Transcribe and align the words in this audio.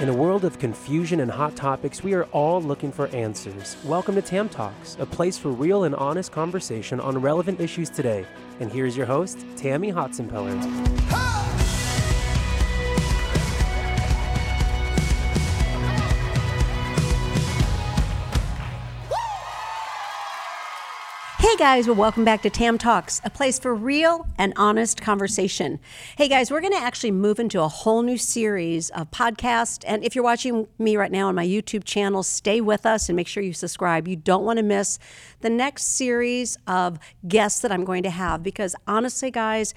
In 0.00 0.08
a 0.08 0.14
world 0.14 0.44
of 0.44 0.60
confusion 0.60 1.18
and 1.18 1.28
hot 1.28 1.56
topics, 1.56 2.04
we 2.04 2.14
are 2.14 2.22
all 2.26 2.62
looking 2.62 2.92
for 2.92 3.08
answers. 3.08 3.76
Welcome 3.84 4.14
to 4.14 4.22
Tam 4.22 4.48
Talks, 4.48 4.96
a 5.00 5.06
place 5.06 5.36
for 5.36 5.48
real 5.48 5.82
and 5.82 5.94
honest 5.96 6.30
conversation 6.30 7.00
on 7.00 7.20
relevant 7.20 7.60
issues 7.60 7.90
today. 7.90 8.24
And 8.60 8.70
here's 8.70 8.96
your 8.96 9.06
host, 9.06 9.44
Tammy 9.56 9.90
Hotzenpiller. 9.90 11.17
Hey 21.48 21.56
guys, 21.56 21.86
well, 21.86 21.96
welcome 21.96 22.26
back 22.26 22.42
to 22.42 22.50
Tam 22.50 22.76
Talks, 22.76 23.22
a 23.24 23.30
place 23.30 23.58
for 23.58 23.74
real 23.74 24.26
and 24.36 24.52
honest 24.56 25.00
conversation. 25.00 25.80
Hey 26.18 26.28
guys, 26.28 26.50
we're 26.50 26.60
going 26.60 26.74
to 26.74 26.78
actually 26.78 27.10
move 27.10 27.40
into 27.40 27.62
a 27.62 27.68
whole 27.68 28.02
new 28.02 28.18
series 28.18 28.90
of 28.90 29.10
podcasts. 29.12 29.82
And 29.86 30.04
if 30.04 30.14
you're 30.14 30.22
watching 30.22 30.68
me 30.78 30.98
right 30.98 31.10
now 31.10 31.28
on 31.28 31.34
my 31.34 31.46
YouTube 31.46 31.84
channel, 31.84 32.22
stay 32.22 32.60
with 32.60 32.84
us 32.84 33.08
and 33.08 33.16
make 33.16 33.26
sure 33.28 33.42
you 33.42 33.54
subscribe. 33.54 34.06
You 34.06 34.16
don't 34.16 34.44
want 34.44 34.58
to 34.58 34.62
miss 34.62 34.98
the 35.40 35.48
next 35.48 35.84
series 35.84 36.58
of 36.66 36.98
guests 37.26 37.60
that 37.60 37.72
I'm 37.72 37.86
going 37.86 38.02
to 38.02 38.10
have 38.10 38.42
because 38.42 38.76
honestly, 38.86 39.30
guys, 39.30 39.72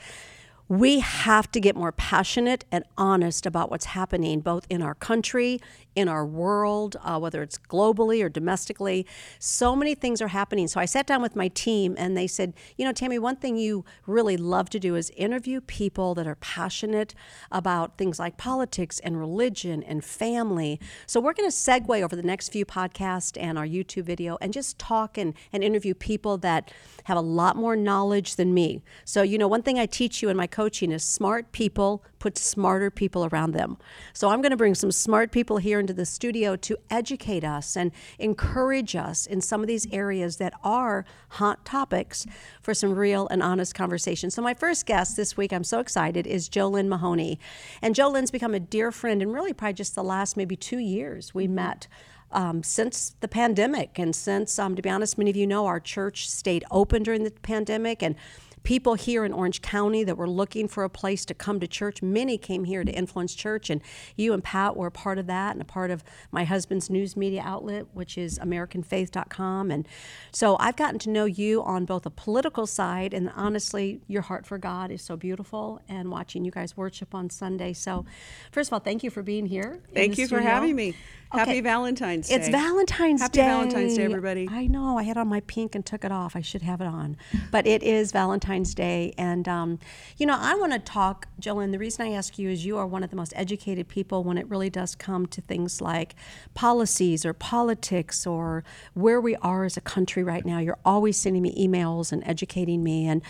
we 0.71 0.99
have 0.99 1.51
to 1.51 1.59
get 1.59 1.75
more 1.75 1.91
passionate 1.91 2.63
and 2.71 2.85
honest 2.97 3.45
about 3.45 3.69
what's 3.69 3.87
happening 3.87 4.39
both 4.39 4.65
in 4.69 4.81
our 4.81 4.95
country, 4.95 5.59
in 5.97 6.07
our 6.07 6.25
world, 6.25 6.95
uh, 7.03 7.19
whether 7.19 7.43
it's 7.43 7.57
globally 7.57 8.23
or 8.23 8.29
domestically. 8.29 9.05
So 9.37 9.75
many 9.75 9.95
things 9.95 10.21
are 10.21 10.29
happening. 10.29 10.69
So 10.69 10.79
I 10.79 10.85
sat 10.85 11.05
down 11.05 11.21
with 11.21 11.35
my 11.35 11.49
team 11.49 11.95
and 11.97 12.15
they 12.15 12.25
said, 12.25 12.53
you 12.77 12.85
know, 12.85 12.93
Tammy, 12.93 13.19
one 13.19 13.35
thing 13.35 13.57
you 13.57 13.83
really 14.07 14.37
love 14.37 14.69
to 14.69 14.79
do 14.79 14.95
is 14.95 15.09
interview 15.17 15.59
people 15.59 16.15
that 16.15 16.25
are 16.25 16.35
passionate 16.35 17.13
about 17.51 17.97
things 17.97 18.17
like 18.17 18.37
politics 18.37 18.99
and 18.99 19.19
religion 19.19 19.83
and 19.83 20.05
family. 20.05 20.79
So 21.05 21.19
we're 21.19 21.33
going 21.33 21.49
to 21.49 21.53
segue 21.53 22.01
over 22.01 22.15
the 22.15 22.23
next 22.23 22.47
few 22.47 22.65
podcasts 22.65 23.37
and 23.37 23.57
our 23.57 23.67
YouTube 23.67 24.03
video 24.05 24.37
and 24.39 24.53
just 24.53 24.79
talk 24.79 25.17
and, 25.17 25.33
and 25.51 25.65
interview 25.65 25.93
people 25.93 26.37
that 26.37 26.71
have 27.03 27.17
a 27.17 27.21
lot 27.21 27.57
more 27.57 27.75
knowledge 27.75 28.37
than 28.37 28.53
me. 28.53 28.83
So, 29.03 29.21
you 29.21 29.37
know, 29.37 29.49
one 29.49 29.63
thing 29.63 29.77
I 29.77 29.85
teach 29.85 30.21
you 30.21 30.29
in 30.29 30.37
my 30.37 30.47
coaching 30.47 30.60
is 30.69 31.03
smart 31.03 31.51
people 31.51 32.03
put 32.21 32.37
smarter 32.37 32.91
people 32.91 33.25
around 33.25 33.51
them. 33.51 33.77
So 34.13 34.29
I'm 34.29 34.41
going 34.41 34.51
to 34.51 34.57
bring 34.57 34.75
some 34.75 34.91
smart 34.91 35.31
people 35.31 35.57
here 35.57 35.79
into 35.79 35.93
the 35.93 36.05
studio 36.05 36.55
to 36.57 36.77
educate 36.89 37.43
us 37.43 37.75
and 37.75 37.91
encourage 38.19 38.95
us 38.95 39.25
in 39.25 39.41
some 39.41 39.61
of 39.61 39.67
these 39.67 39.87
areas 39.91 40.37
that 40.37 40.53
are 40.63 41.03
hot 41.29 41.65
topics 41.65 42.27
for 42.61 42.75
some 42.75 42.93
real 42.93 43.27
and 43.29 43.41
honest 43.41 43.73
conversation. 43.73 44.29
So 44.29 44.41
my 44.41 44.53
first 44.53 44.85
guest 44.85 45.17
this 45.17 45.35
week, 45.35 45.51
I'm 45.51 45.63
so 45.63 45.79
excited, 45.79 46.27
is 46.27 46.47
JoLynn 46.47 46.87
Mahoney. 46.87 47.39
And 47.81 47.95
JoLynn's 47.95 48.31
become 48.31 48.53
a 48.53 48.59
dear 48.59 48.91
friend 48.91 49.21
and 49.23 49.33
really 49.33 49.51
probably 49.51 49.73
just 49.73 49.95
the 49.95 50.03
last 50.03 50.37
maybe 50.37 50.55
two 50.55 50.79
years 50.79 51.33
we 51.33 51.47
met. 51.47 51.87
Um, 52.33 52.63
since 52.63 53.13
the 53.19 53.27
pandemic, 53.27 53.99
and 53.99 54.15
since, 54.15 54.57
um, 54.57 54.73
to 54.77 54.81
be 54.81 54.89
honest, 54.89 55.17
many 55.17 55.29
of 55.29 55.35
you 55.35 55.45
know 55.45 55.65
our 55.65 55.81
church 55.81 56.29
stayed 56.29 56.63
open 56.71 57.03
during 57.03 57.25
the 57.25 57.31
pandemic, 57.31 58.01
and 58.01 58.15
people 58.63 58.93
here 58.93 59.25
in 59.25 59.33
Orange 59.33 59.61
County 59.61 60.03
that 60.03 60.17
were 60.17 60.29
looking 60.29 60.67
for 60.67 60.83
a 60.83 60.89
place 60.89 61.25
to 61.25 61.33
come 61.33 61.59
to 61.59 61.67
church. 61.67 62.01
Many 62.01 62.37
came 62.37 62.63
here 62.65 62.83
to 62.83 62.91
Influence 62.91 63.33
Church, 63.33 63.69
and 63.69 63.81
you 64.15 64.33
and 64.33 64.43
Pat 64.43 64.75
were 64.75 64.87
a 64.87 64.91
part 64.91 65.17
of 65.17 65.27
that 65.27 65.53
and 65.53 65.61
a 65.61 65.65
part 65.65 65.91
of 65.91 66.03
my 66.31 66.43
husband's 66.43 66.89
news 66.89 67.17
media 67.17 67.41
outlet, 67.43 67.87
which 67.93 68.17
is 68.17 68.39
AmericanFaith.com. 68.39 69.71
And 69.71 69.87
so 70.31 70.57
I've 70.59 70.75
gotten 70.75 70.99
to 70.99 71.09
know 71.09 71.25
you 71.25 71.63
on 71.63 71.85
both 71.85 72.05
a 72.05 72.11
political 72.11 72.67
side, 72.67 73.13
and 73.13 73.31
honestly, 73.35 74.01
your 74.07 74.21
heart 74.23 74.45
for 74.45 74.57
God 74.57 74.91
is 74.91 75.01
so 75.01 75.15
beautiful, 75.15 75.81
and 75.87 76.11
watching 76.11 76.45
you 76.45 76.51
guys 76.51 76.77
worship 76.77 77.15
on 77.15 77.29
Sunday. 77.29 77.73
So, 77.73 78.05
first 78.51 78.69
of 78.69 78.73
all, 78.73 78.79
thank 78.79 79.03
you 79.03 79.09
for 79.09 79.23
being 79.23 79.45
here. 79.45 79.81
Thank 79.93 80.17
you 80.17 80.27
studio. 80.27 80.43
for 80.43 80.49
having 80.49 80.75
me. 80.75 80.95
Happy 81.31 81.51
okay. 81.51 81.61
Valentine's 81.61 82.27
Day. 82.27 82.35
It's 82.35 82.49
Valentine's 82.49 83.21
Happy 83.21 83.37
Day. 83.37 83.41
Happy 83.43 83.69
Valentine's 83.69 83.95
Day, 83.95 84.03
everybody. 84.03 84.49
I 84.51 84.67
know. 84.67 84.97
I 84.97 85.03
had 85.03 85.15
on 85.17 85.29
my 85.29 85.39
pink 85.41 85.75
and 85.75 85.85
took 85.85 86.03
it 86.03 86.11
off. 86.11 86.35
I 86.35 86.41
should 86.41 86.61
have 86.61 86.81
it 86.81 86.87
on. 86.87 87.15
But 87.51 87.65
it 87.65 87.83
is 87.83 88.11
Valentine's 88.11 88.75
Day. 88.75 89.13
And, 89.17 89.47
um, 89.47 89.79
you 90.17 90.25
know, 90.25 90.37
I 90.37 90.55
want 90.55 90.73
to 90.73 90.79
talk, 90.79 91.27
JoLynn. 91.39 91.71
The 91.71 91.79
reason 91.79 92.05
I 92.05 92.11
ask 92.11 92.37
you 92.37 92.49
is 92.49 92.65
you 92.65 92.77
are 92.77 92.85
one 92.85 93.01
of 93.01 93.11
the 93.11 93.15
most 93.15 93.31
educated 93.35 93.87
people 93.87 94.25
when 94.25 94.37
it 94.37 94.49
really 94.49 94.69
does 94.69 94.93
come 94.93 95.25
to 95.27 95.39
things 95.39 95.79
like 95.79 96.15
policies 96.53 97.25
or 97.25 97.33
politics 97.33 98.27
or 98.27 98.65
where 98.93 99.21
we 99.21 99.37
are 99.37 99.63
as 99.63 99.77
a 99.77 99.81
country 99.81 100.23
right 100.23 100.45
now. 100.45 100.59
You're 100.59 100.79
always 100.83 101.17
sending 101.17 101.43
me 101.43 101.55
emails 101.55 102.11
and 102.11 102.27
educating 102.27 102.83
me. 102.83 103.07
And, 103.07 103.21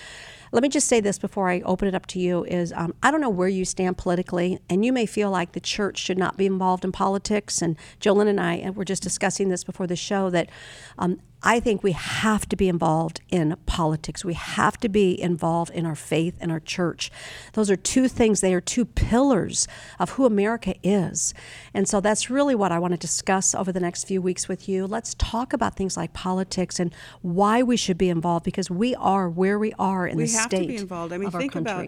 let 0.51 0.63
me 0.63 0.69
just 0.69 0.87
say 0.87 0.99
this 0.99 1.17
before 1.17 1.49
I 1.49 1.61
open 1.61 1.87
it 1.87 1.95
up 1.95 2.05
to 2.07 2.19
you 2.19 2.43
is 2.43 2.73
um, 2.73 2.93
I 3.01 3.11
don't 3.11 3.21
know 3.21 3.29
where 3.29 3.47
you 3.47 3.63
stand 3.63 3.97
politically, 3.97 4.59
and 4.69 4.83
you 4.83 4.91
may 4.91 5.05
feel 5.05 5.31
like 5.31 5.53
the 5.53 5.59
church 5.59 5.97
should 5.97 6.17
not 6.17 6.37
be 6.37 6.45
involved 6.45 6.83
in 6.83 6.91
politics. 6.91 7.61
And 7.61 7.77
JoLynn 8.01 8.27
and 8.27 8.39
I 8.39 8.55
and 8.55 8.75
were 8.75 8.85
just 8.85 9.01
discussing 9.01 9.49
this 9.49 9.63
before 9.63 9.87
the 9.87 9.95
show 9.95 10.29
that 10.29 10.49
um, 10.97 11.21
I 11.43 11.59
think 11.59 11.81
we 11.81 11.93
have 11.93 12.47
to 12.49 12.55
be 12.55 12.69
involved 12.69 13.21
in 13.29 13.55
politics. 13.65 14.23
We 14.23 14.35
have 14.35 14.77
to 14.79 14.89
be 14.89 15.19
involved 15.19 15.71
in 15.71 15.85
our 15.85 15.95
faith 15.95 16.35
and 16.39 16.51
our 16.51 16.59
church. 16.59 17.11
Those 17.53 17.71
are 17.71 17.75
two 17.75 18.07
things, 18.07 18.41
they 18.41 18.53
are 18.53 18.61
two 18.61 18.85
pillars 18.85 19.67
of 19.99 20.11
who 20.11 20.25
America 20.25 20.75
is. 20.83 21.33
And 21.73 21.87
so 21.87 21.99
that's 21.99 22.29
really 22.29 22.53
what 22.53 22.71
I 22.71 22.79
want 22.79 22.93
to 22.93 22.97
discuss 22.97 23.55
over 23.55 23.71
the 23.71 23.79
next 23.79 24.03
few 24.03 24.21
weeks 24.21 24.47
with 24.47 24.69
you. 24.69 24.85
Let's 24.85 25.15
talk 25.15 25.53
about 25.53 25.75
things 25.75 25.97
like 25.97 26.13
politics 26.13 26.79
and 26.79 26.93
why 27.21 27.63
we 27.63 27.77
should 27.77 27.97
be 27.97 28.09
involved 28.09 28.45
because 28.45 28.69
we 28.69 28.93
are 28.95 29.29
where 29.29 29.57
we 29.57 29.73
are 29.79 30.05
in 30.07 30.17
we 30.17 30.23
the 30.23 30.29
state. 30.29 30.51
We 30.51 30.57
have 30.57 30.61
to 30.61 30.67
be 30.67 30.77
involved. 30.77 31.13
I 31.13 31.17
mean, 31.17 31.31
think 31.31 31.55
about 31.55 31.87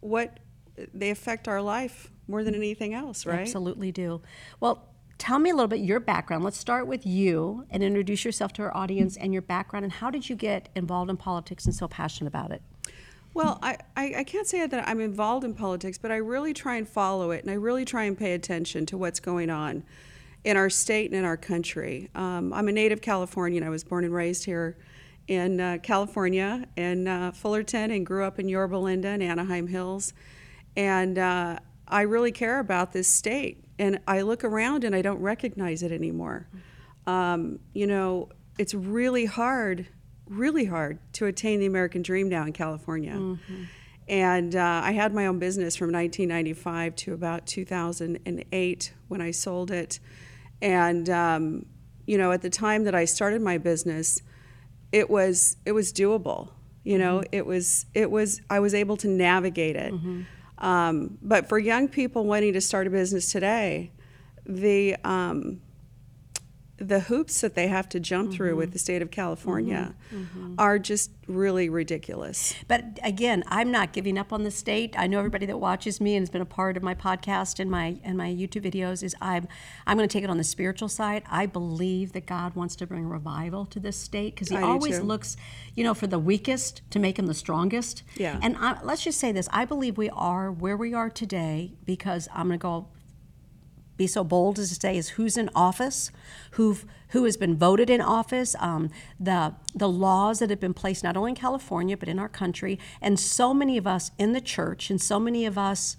what 0.00 0.40
they 0.92 1.10
affect 1.10 1.46
our 1.46 1.62
life 1.62 2.10
more 2.26 2.42
than 2.42 2.54
anything 2.54 2.94
else, 2.94 3.26
right? 3.26 3.40
Absolutely 3.40 3.92
do. 3.92 4.22
Well, 4.58 4.88
tell 5.18 5.38
me 5.38 5.50
a 5.50 5.54
little 5.54 5.68
bit 5.68 5.80
your 5.80 6.00
background. 6.00 6.44
Let's 6.44 6.58
start 6.58 6.86
with 6.86 7.06
you 7.06 7.66
and 7.70 7.82
introduce 7.82 8.24
yourself 8.24 8.52
to 8.54 8.62
our 8.62 8.76
audience 8.76 9.16
and 9.16 9.32
your 9.32 9.42
background 9.42 9.84
and 9.84 9.92
how 9.92 10.10
did 10.10 10.28
you 10.28 10.36
get 10.36 10.68
involved 10.74 11.10
in 11.10 11.16
politics 11.16 11.64
and 11.64 11.74
so 11.74 11.88
passionate 11.88 12.28
about 12.28 12.50
it? 12.50 12.62
Well, 13.34 13.58
I, 13.62 13.78
I, 13.96 14.14
I, 14.18 14.24
can't 14.24 14.46
say 14.46 14.66
that 14.66 14.86
I'm 14.86 15.00
involved 15.00 15.42
in 15.42 15.54
politics, 15.54 15.96
but 15.96 16.12
I 16.12 16.16
really 16.16 16.52
try 16.52 16.76
and 16.76 16.86
follow 16.86 17.30
it 17.30 17.42
and 17.42 17.50
I 17.50 17.54
really 17.54 17.86
try 17.86 18.04
and 18.04 18.18
pay 18.18 18.34
attention 18.34 18.84
to 18.86 18.98
what's 18.98 19.20
going 19.20 19.48
on 19.48 19.84
in 20.44 20.56
our 20.58 20.68
state 20.68 21.10
and 21.10 21.18
in 21.18 21.24
our 21.24 21.38
country. 21.38 22.10
Um, 22.14 22.52
I'm 22.52 22.68
a 22.68 22.72
native 22.72 23.00
Californian. 23.00 23.62
I 23.62 23.70
was 23.70 23.84
born 23.84 24.04
and 24.04 24.12
raised 24.12 24.44
here 24.44 24.76
in 25.28 25.60
uh, 25.60 25.78
California 25.82 26.66
in 26.76 27.08
uh, 27.08 27.32
Fullerton 27.32 27.90
and 27.90 28.04
grew 28.04 28.24
up 28.24 28.38
in 28.38 28.48
Yorba 28.48 28.76
Linda 28.76 29.08
and 29.08 29.22
Anaheim 29.22 29.66
Hills. 29.66 30.12
And 30.76 31.18
uh, 31.18 31.58
I 31.88 32.02
really 32.02 32.32
care 32.32 32.58
about 32.58 32.92
this 32.92 33.08
state 33.08 33.64
and 33.82 33.98
I 34.06 34.20
look 34.20 34.44
around 34.44 34.84
and 34.84 34.94
I 34.94 35.02
don't 35.02 35.20
recognize 35.20 35.82
it 35.82 35.90
anymore. 35.90 36.46
Um, 37.08 37.58
you 37.72 37.88
know, 37.88 38.28
it's 38.56 38.74
really 38.74 39.24
hard, 39.24 39.88
really 40.28 40.66
hard 40.66 41.00
to 41.14 41.26
attain 41.26 41.58
the 41.58 41.66
American 41.66 42.00
dream 42.00 42.28
now 42.28 42.44
in 42.46 42.52
California. 42.52 43.14
Mm-hmm. 43.14 43.64
And 44.06 44.54
uh, 44.54 44.82
I 44.84 44.92
had 44.92 45.12
my 45.12 45.26
own 45.26 45.40
business 45.40 45.74
from 45.74 45.90
1995 45.90 46.94
to 46.94 47.12
about 47.12 47.44
2008 47.46 48.92
when 49.08 49.20
I 49.20 49.32
sold 49.32 49.72
it. 49.72 49.98
And 50.60 51.10
um, 51.10 51.66
you 52.06 52.16
know, 52.18 52.30
at 52.30 52.42
the 52.42 52.50
time 52.50 52.84
that 52.84 52.94
I 52.94 53.04
started 53.04 53.42
my 53.42 53.58
business, 53.58 54.22
it 54.92 55.10
was 55.10 55.56
it 55.66 55.72
was 55.72 55.92
doable. 55.92 56.50
You 56.84 56.98
know, 56.98 57.18
mm-hmm. 57.18 57.34
it 57.34 57.46
was 57.46 57.86
it 57.94 58.12
was 58.12 58.42
I 58.48 58.60
was 58.60 58.74
able 58.74 58.96
to 58.98 59.08
navigate 59.08 59.74
it. 59.74 59.92
Mm-hmm. 59.92 60.22
Um, 60.62 61.18
but 61.20 61.48
for 61.48 61.58
young 61.58 61.88
people 61.88 62.24
wanting 62.24 62.52
to 62.54 62.60
start 62.60 62.86
a 62.86 62.90
business 62.90 63.30
today, 63.30 63.90
the 64.46 64.96
um, 65.04 65.60
the 66.78 67.00
hoops 67.00 67.40
that 67.42 67.54
they 67.54 67.68
have 67.68 67.88
to 67.90 68.00
jump 68.00 68.28
mm-hmm. 68.28 68.36
through 68.36 68.56
with 68.56 68.68
mm-hmm. 68.68 68.72
the 68.72 68.78
state 68.78 69.02
of 69.02 69.10
California 69.10 69.94
mm-hmm. 70.12 70.22
Mm-hmm. 70.22 70.54
are 70.58 70.78
just 70.78 71.10
really 71.28 71.68
ridiculous. 71.68 72.54
But 72.66 72.98
again, 73.02 73.44
I'm 73.46 73.70
not 73.70 73.92
giving 73.92 74.18
up 74.18 74.32
on 74.32 74.42
the 74.42 74.50
state. 74.50 74.98
I 74.98 75.06
know 75.06 75.18
everybody 75.18 75.46
that 75.46 75.58
watches 75.58 76.00
me 76.00 76.16
and 76.16 76.22
has 76.22 76.30
been 76.30 76.42
a 76.42 76.46
part 76.46 76.76
of 76.76 76.82
my 76.82 76.94
podcast 76.94 77.60
and 77.60 77.70
my 77.70 77.98
and 78.02 78.16
my 78.16 78.28
YouTube 78.28 78.68
videos 78.70 79.02
is 79.02 79.14
I'm 79.20 79.46
I'm 79.86 79.96
going 79.96 80.08
to 80.08 80.12
take 80.12 80.24
it 80.24 80.30
on 80.30 80.38
the 80.38 80.44
spiritual 80.44 80.88
side. 80.88 81.22
I 81.30 81.46
believe 81.46 82.12
that 82.12 82.26
God 82.26 82.54
wants 82.54 82.74
to 82.76 82.86
bring 82.86 83.08
revival 83.08 83.66
to 83.66 83.78
this 83.78 83.96
state 83.96 84.34
because 84.34 84.48
He 84.48 84.56
I 84.56 84.62
always 84.62 85.00
looks, 85.00 85.36
you 85.74 85.84
know, 85.84 85.94
for 85.94 86.06
the 86.06 86.18
weakest 86.18 86.82
to 86.90 86.98
make 86.98 87.18
him 87.18 87.26
the 87.26 87.34
strongest. 87.34 88.02
Yeah. 88.16 88.38
And 88.42 88.56
I, 88.56 88.82
let's 88.82 89.04
just 89.04 89.20
say 89.20 89.30
this: 89.30 89.48
I 89.52 89.64
believe 89.64 89.96
we 89.96 90.10
are 90.10 90.50
where 90.50 90.76
we 90.76 90.94
are 90.94 91.10
today 91.10 91.72
because 91.84 92.28
I'm 92.32 92.48
going 92.48 92.58
to 92.58 92.62
go 92.62 92.88
be 94.02 94.06
so 94.08 94.24
bold 94.24 94.58
as 94.58 94.68
to 94.68 94.74
say 94.74 94.96
is 94.96 95.10
who's 95.10 95.36
in 95.36 95.48
office, 95.54 96.10
who 96.52 96.76
who 97.10 97.24
has 97.24 97.36
been 97.36 97.56
voted 97.56 97.88
in 97.88 98.00
office, 98.00 98.56
um, 98.58 98.90
the 99.20 99.54
the 99.74 99.88
laws 99.88 100.40
that 100.40 100.50
have 100.50 100.58
been 100.58 100.74
placed 100.74 101.04
not 101.04 101.16
only 101.16 101.30
in 101.30 101.36
California 101.36 101.96
but 101.96 102.08
in 102.08 102.18
our 102.18 102.28
country, 102.28 102.78
and 103.00 103.20
so 103.20 103.54
many 103.54 103.78
of 103.78 103.86
us 103.86 104.10
in 104.18 104.32
the 104.32 104.40
church 104.40 104.90
and 104.90 105.00
so 105.00 105.18
many 105.20 105.46
of 105.46 105.56
us. 105.56 105.96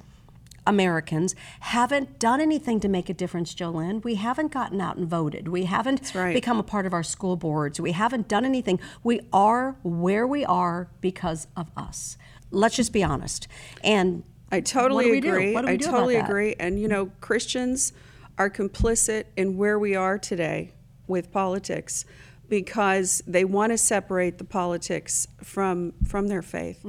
Americans 0.65 1.35
haven't 1.59 2.19
done 2.19 2.39
anything 2.39 2.79
to 2.79 2.87
make 2.87 3.09
a 3.09 3.13
difference, 3.13 3.53
JoLynn. 3.53 4.01
We 4.01 4.15
haven't 4.15 4.53
gotten 4.53 4.79
out 4.79 4.95
and 4.95 5.05
voted. 5.09 5.49
We 5.49 5.65
haven't 5.65 6.15
right. 6.15 6.33
become 6.33 6.57
a 6.57 6.63
part 6.63 6.85
of 6.85 6.93
our 6.93 7.03
school 7.03 7.35
boards. 7.35 7.81
We 7.81 7.91
haven't 7.91 8.29
done 8.29 8.45
anything. 8.45 8.79
We 9.03 9.19
are 9.33 9.75
where 9.83 10.25
we 10.25 10.45
are 10.45 10.87
because 11.01 11.47
of 11.57 11.67
us. 11.75 12.17
Let's 12.49 12.77
just 12.77 12.93
be 12.93 13.03
honest. 13.03 13.49
And 13.83 14.23
I 14.53 14.59
totally 14.61 15.05
agree. 15.17 15.53
I 15.69 15.73
totally 15.91 16.15
agree. 16.25 16.55
And 16.59 16.79
you 16.79 16.87
know, 16.87 17.11
Christians 17.21 17.93
are 18.37 18.49
complicit 18.49 19.25
in 19.37 19.57
where 19.57 19.77
we 19.79 19.95
are 19.95 20.17
today 20.17 20.71
with 21.07 21.31
politics 21.31 22.05
because 22.49 23.21
they 23.25 23.45
want 23.45 23.71
to 23.71 23.77
separate 23.77 24.37
the 24.37 24.43
politics 24.43 25.27
from 25.41 25.93
from 26.05 26.27
their 26.27 26.41
faith 26.41 26.83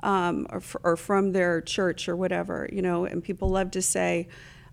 um, 0.00 0.46
or, 0.50 0.58
f- 0.58 0.76
or 0.82 0.96
from 0.96 1.32
their 1.32 1.60
church 1.60 2.08
or 2.08 2.16
whatever 2.16 2.68
you 2.72 2.82
know 2.82 3.04
and 3.04 3.22
people 3.24 3.48
love 3.48 3.70
to 3.70 3.80
say 3.80 4.28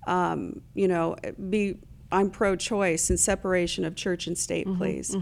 um, 0.07 0.61
you 0.73 0.87
know 0.87 1.15
be 1.49 1.77
i'm 2.11 2.29
pro-choice 2.29 3.09
and 3.09 3.19
separation 3.19 3.85
of 3.85 3.95
church 3.95 4.27
and 4.27 4.37
state 4.37 4.67
please. 4.77 5.15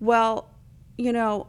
Well 0.00 0.48
you 0.96 1.12
know 1.12 1.48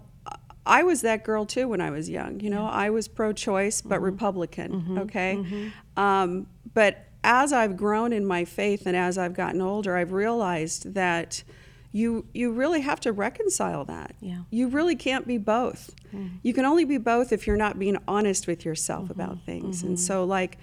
I 0.65 0.83
was 0.83 1.01
that 1.01 1.24
girl 1.24 1.45
too 1.45 1.68
when 1.68 1.81
I 1.81 1.89
was 1.89 2.10
young. 2.10 2.39
You 2.39 2.50
know, 2.50 2.65
I 2.65 2.89
was 2.89 3.07
pro-choice 3.07 3.81
but 3.81 3.95
mm-hmm. 3.95 4.06
Republican. 4.06 4.71
Mm-hmm. 4.71 4.98
Okay, 5.00 5.36
mm-hmm. 5.38 6.00
um, 6.00 6.48
but 6.74 7.06
as 7.24 7.54
I've 7.54 7.77
grown 7.77 8.13
in 8.13 8.25
my 8.25 8.45
faith 8.45 8.86
and 8.86 8.95
as 8.95 9.18
I've 9.18 9.33
gotten 9.33 9.62
older, 9.62 9.95
I've 9.95 10.12
realized 10.12 10.94
that 10.94 11.44
you 11.92 12.25
you 12.33 12.51
really 12.51 12.81
have 12.81 13.00
to 13.01 13.12
reconcile 13.12 13.86
that. 13.86 14.15
Yeah. 14.19 14.44
You 14.50 14.68
really 14.68 14.95
can't 14.95 15.27
be 15.27 15.38
both. 15.38 15.94
You 16.44 16.54
can 16.54 16.63
only 16.63 16.86
be 16.86 16.98
both 16.98 17.31
if 17.31 17.48
you're 17.48 17.57
not 17.57 17.80
being 17.80 17.98
honest 18.07 18.45
with 18.45 18.65
yourself 18.65 19.10
about 19.10 19.45
things. 19.45 19.83
And 19.83 20.00
so, 20.00 20.24
like. 20.24 20.57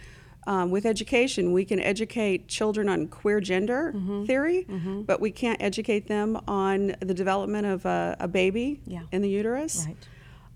Um, 0.46 0.70
with 0.70 0.86
education, 0.86 1.52
we 1.52 1.64
can 1.64 1.80
educate 1.80 2.48
children 2.48 2.88
on 2.88 3.08
queer 3.08 3.40
gender 3.40 3.94
theory, 4.26 4.66
but 5.06 5.20
we 5.20 5.30
can't 5.30 5.60
educate 5.62 6.08
them 6.08 6.40
on 6.48 6.96
the 7.00 7.12
development 7.14 7.66
of 7.66 7.84
a, 7.84 8.16
a 8.18 8.26
baby 8.26 8.80
Yeah. 8.86 9.02
in 9.12 9.20
the 9.22 9.28
uterus. 9.28 9.86
Right. 9.86 9.96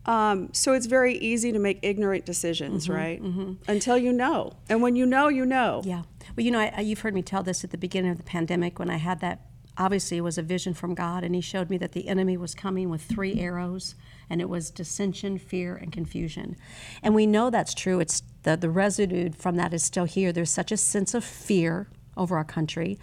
Um, 0.06 0.48
so 0.52 0.72
it's 0.74 0.86
very 0.86 1.14
easy 1.18 1.52
to 1.52 1.58
make 1.58 1.78
ignorant 1.82 2.24
decisions, 2.26 2.86
Mm-hmm, 2.88 2.92
right? 2.94 3.56
Until 3.68 3.96
you 3.96 4.12
know, 4.12 4.52
and 4.68 4.82
when 4.82 4.96
you 4.96 5.06
know, 5.06 5.28
you 5.28 5.46
know. 5.46 5.82
Yeah. 5.84 6.02
Well, 6.36 6.44
you 6.44 6.50
know, 6.50 6.58
I, 6.60 6.72
I- 6.76 6.80
you've 6.80 7.00
heard 7.00 7.14
me 7.14 7.22
tell 7.22 7.42
this 7.42 7.64
at 7.64 7.70
the 7.70 7.78
beginning 7.78 8.10
of 8.10 8.16
the 8.18 8.22
pandemic 8.24 8.78
when 8.78 8.90
I 8.90 8.96
had 8.96 9.20
that. 9.20 9.40
Obviously, 9.76 10.16
it 10.18 10.20
was 10.20 10.38
a 10.38 10.42
vision 10.42 10.72
from 10.72 10.94
God, 10.94 11.24
and 11.24 11.34
He 11.34 11.40
showed 11.40 11.68
me 11.68 11.76
that 11.78 11.92
the 11.92 12.06
enemy 12.08 12.36
was 12.36 12.54
coming 12.54 12.90
with 12.90 13.02
three 13.02 13.40
arrows, 13.40 13.94
and 14.34 14.40
it 14.40 14.48
was 14.48 14.68
dissension, 14.68 15.38
fear, 15.38 15.76
and 15.76 15.92
confusion. 15.92 16.56
And 17.04 17.14
we 17.14 17.24
know 17.24 17.50
that's 17.50 17.72
true. 17.72 18.00
It's 18.00 18.24
the 18.42 18.56
the 18.56 18.68
residue 18.68 19.30
from 19.30 19.54
that 19.54 19.72
is 19.72 19.84
still 19.84 20.06
here. 20.06 20.32
There's 20.32 20.50
such 20.50 20.72
a 20.72 20.76
sense 20.76 21.14
of 21.14 21.22
fear 21.22 21.86
over 22.16 22.36
our 22.36 22.42
country. 22.42 22.98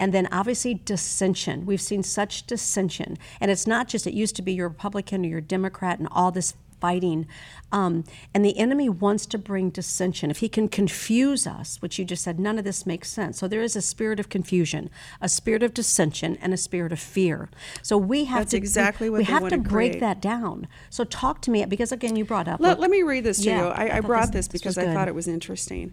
And 0.00 0.12
then 0.12 0.26
obviously 0.32 0.74
dissension. 0.74 1.64
We've 1.64 1.80
seen 1.80 2.02
such 2.02 2.48
dissension. 2.48 3.18
And 3.40 3.52
it's 3.52 3.68
not 3.68 3.86
just, 3.86 4.04
it 4.08 4.14
used 4.14 4.34
to 4.34 4.42
be 4.42 4.52
you're 4.52 4.66
Republican 4.66 5.24
or 5.24 5.28
you're 5.28 5.40
Democrat 5.40 6.00
and 6.00 6.08
all 6.10 6.32
this 6.32 6.54
fighting. 6.80 7.26
Um, 7.72 8.04
and 8.32 8.44
the 8.44 8.56
enemy 8.58 8.88
wants 8.88 9.26
to 9.26 9.38
bring 9.38 9.70
dissension. 9.70 10.30
If 10.30 10.38
he 10.38 10.48
can 10.48 10.68
confuse 10.68 11.46
us, 11.46 11.80
which 11.82 11.98
you 11.98 12.04
just 12.04 12.22
said, 12.24 12.38
none 12.38 12.58
of 12.58 12.64
this 12.64 12.86
makes 12.86 13.10
sense. 13.10 13.38
So 13.38 13.48
there 13.48 13.62
is 13.62 13.74
a 13.76 13.82
spirit 13.82 14.20
of 14.20 14.28
confusion, 14.28 14.90
a 15.20 15.28
spirit 15.28 15.62
of 15.62 15.74
dissension, 15.74 16.36
and 16.40 16.52
a 16.54 16.56
spirit 16.56 16.92
of 16.92 17.00
fear. 17.00 17.48
So 17.82 17.96
we 17.98 18.24
have 18.24 18.40
That's 18.42 18.50
to 18.52 18.56
exactly 18.58 19.10
what 19.10 19.18
we 19.18 19.24
have 19.24 19.48
to 19.48 19.58
break 19.58 19.92
create. 19.92 20.00
that 20.00 20.20
down. 20.20 20.68
So 20.90 21.04
talk 21.04 21.40
to 21.42 21.50
me 21.50 21.64
because 21.64 21.92
again, 21.92 22.16
you 22.16 22.24
brought 22.24 22.48
up. 22.48 22.60
Let, 22.60 22.78
let 22.80 22.90
me 22.90 23.02
read 23.02 23.24
this 23.24 23.38
to 23.38 23.44
Yeah, 23.44 23.58
you. 23.60 23.66
I 23.68 23.84
I, 23.86 23.96
I 23.96 24.00
brought 24.00 24.32
this- 24.32 24.46
this, 24.48 24.60
because 24.60 24.78
I 24.78 24.92
thought 24.92 25.08
it 25.08 25.14
was 25.14 25.28
interesting. 25.28 25.92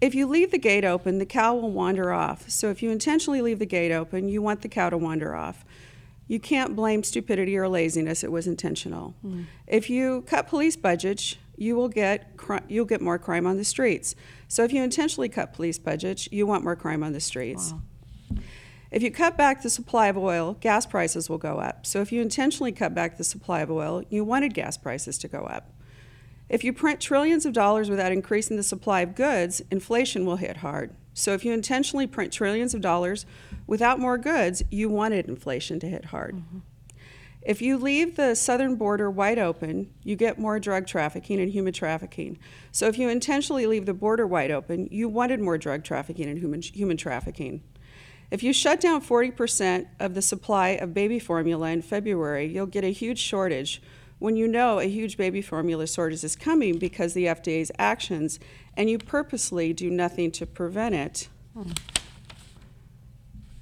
If 0.00 0.14
you 0.14 0.26
leave 0.28 0.52
the 0.52 0.58
gate 0.58 0.84
open, 0.84 1.18
the 1.18 1.26
cow 1.26 1.56
will 1.56 1.72
wander 1.72 2.12
off. 2.12 2.48
So 2.48 2.70
if 2.70 2.82
you 2.84 2.90
intentionally 2.90 3.42
leave 3.42 3.58
the 3.58 3.66
gate 3.66 3.90
open, 3.90 4.28
you 4.28 4.40
want 4.40 4.62
the 4.62 4.68
cow 4.68 4.90
to 4.90 4.96
wander 4.96 5.34
off. 5.34 5.64
You 6.28 6.38
can't 6.38 6.76
blame 6.76 7.02
stupidity 7.02 7.56
or 7.56 7.68
laziness. 7.68 8.22
It 8.22 8.30
was 8.30 8.46
intentional. 8.46 9.14
Hmm. 9.22 9.44
If 9.66 9.90
you 9.90 10.22
cut 10.22 10.46
police 10.46 10.76
budgets, 10.76 11.36
you 11.56 11.74
will 11.74 11.88
get 11.88 12.36
cri- 12.36 12.60
you'll 12.68 12.84
get 12.84 13.00
more 13.00 13.18
crime 13.18 13.46
on 13.46 13.56
the 13.56 13.64
streets. 13.64 14.14
So 14.46 14.62
if 14.62 14.72
you 14.72 14.82
intentionally 14.82 15.28
cut 15.28 15.52
police 15.52 15.78
budgets, 15.78 16.28
you 16.30 16.46
want 16.46 16.62
more 16.62 16.76
crime 16.76 17.02
on 17.02 17.12
the 17.12 17.20
streets. 17.20 17.72
If 18.90 19.02
you 19.02 19.10
cut 19.10 19.36
back 19.36 19.62
the 19.62 19.70
supply 19.70 20.06
of 20.06 20.16
oil, 20.16 20.56
gas 20.60 20.86
prices 20.86 21.28
will 21.28 21.38
go 21.38 21.58
up. 21.58 21.84
So 21.84 22.00
if 22.00 22.12
you 22.12 22.22
intentionally 22.22 22.72
cut 22.72 22.94
back 22.94 23.18
the 23.18 23.24
supply 23.24 23.60
of 23.60 23.70
oil, 23.70 24.02
you 24.08 24.24
wanted 24.24 24.54
gas 24.54 24.78
prices 24.78 25.18
to 25.18 25.28
go 25.28 25.40
up. 25.40 25.72
If 26.48 26.64
you 26.64 26.72
print 26.72 27.00
trillions 27.00 27.44
of 27.44 27.52
dollars 27.52 27.90
without 27.90 28.12
increasing 28.12 28.56
the 28.56 28.62
supply 28.62 29.02
of 29.02 29.14
goods, 29.14 29.60
inflation 29.70 30.24
will 30.24 30.36
hit 30.36 30.58
hard. 30.58 30.94
So 31.18 31.34
if 31.34 31.44
you 31.44 31.52
intentionally 31.52 32.06
print 32.06 32.32
trillions 32.32 32.74
of 32.74 32.80
dollars 32.80 33.26
without 33.66 33.98
more 33.98 34.16
goods, 34.16 34.62
you 34.70 34.88
wanted 34.88 35.28
inflation 35.28 35.80
to 35.80 35.88
hit 35.88 36.06
hard. 36.06 36.36
Mm-hmm. 36.36 36.58
If 37.42 37.60
you 37.60 37.76
leave 37.76 38.14
the 38.14 38.36
southern 38.36 38.76
border 38.76 39.10
wide 39.10 39.38
open, 39.38 39.92
you 40.04 40.14
get 40.14 40.38
more 40.38 40.60
drug 40.60 40.86
trafficking 40.86 41.40
and 41.40 41.50
human 41.50 41.72
trafficking. 41.72 42.38
So 42.70 42.86
if 42.86 42.98
you 42.98 43.08
intentionally 43.08 43.66
leave 43.66 43.86
the 43.86 43.94
border 43.94 44.26
wide 44.26 44.52
open, 44.52 44.86
you 44.92 45.08
wanted 45.08 45.40
more 45.40 45.58
drug 45.58 45.82
trafficking 45.82 46.28
and 46.28 46.38
human, 46.38 46.62
human 46.62 46.96
trafficking. 46.96 47.62
If 48.30 48.42
you 48.44 48.52
shut 48.52 48.80
down 48.80 49.02
40% 49.02 49.86
of 49.98 50.14
the 50.14 50.22
supply 50.22 50.70
of 50.70 50.94
baby 50.94 51.18
formula 51.18 51.70
in 51.70 51.82
February, 51.82 52.46
you'll 52.46 52.66
get 52.66 52.84
a 52.84 52.92
huge 52.92 53.18
shortage 53.18 53.82
when 54.18 54.36
you 54.36 54.48
know 54.48 54.78
a 54.78 54.84
huge 54.84 55.16
baby 55.16 55.40
formula 55.40 55.86
shortage 55.86 56.24
is 56.24 56.36
coming 56.36 56.78
because 56.78 57.14
the 57.14 57.26
FDA's 57.26 57.70
actions 57.78 58.38
and 58.76 58.90
you 58.90 58.98
purposely 58.98 59.72
do 59.72 59.90
nothing 59.90 60.30
to 60.32 60.46
prevent 60.46 60.94
it 60.94 61.28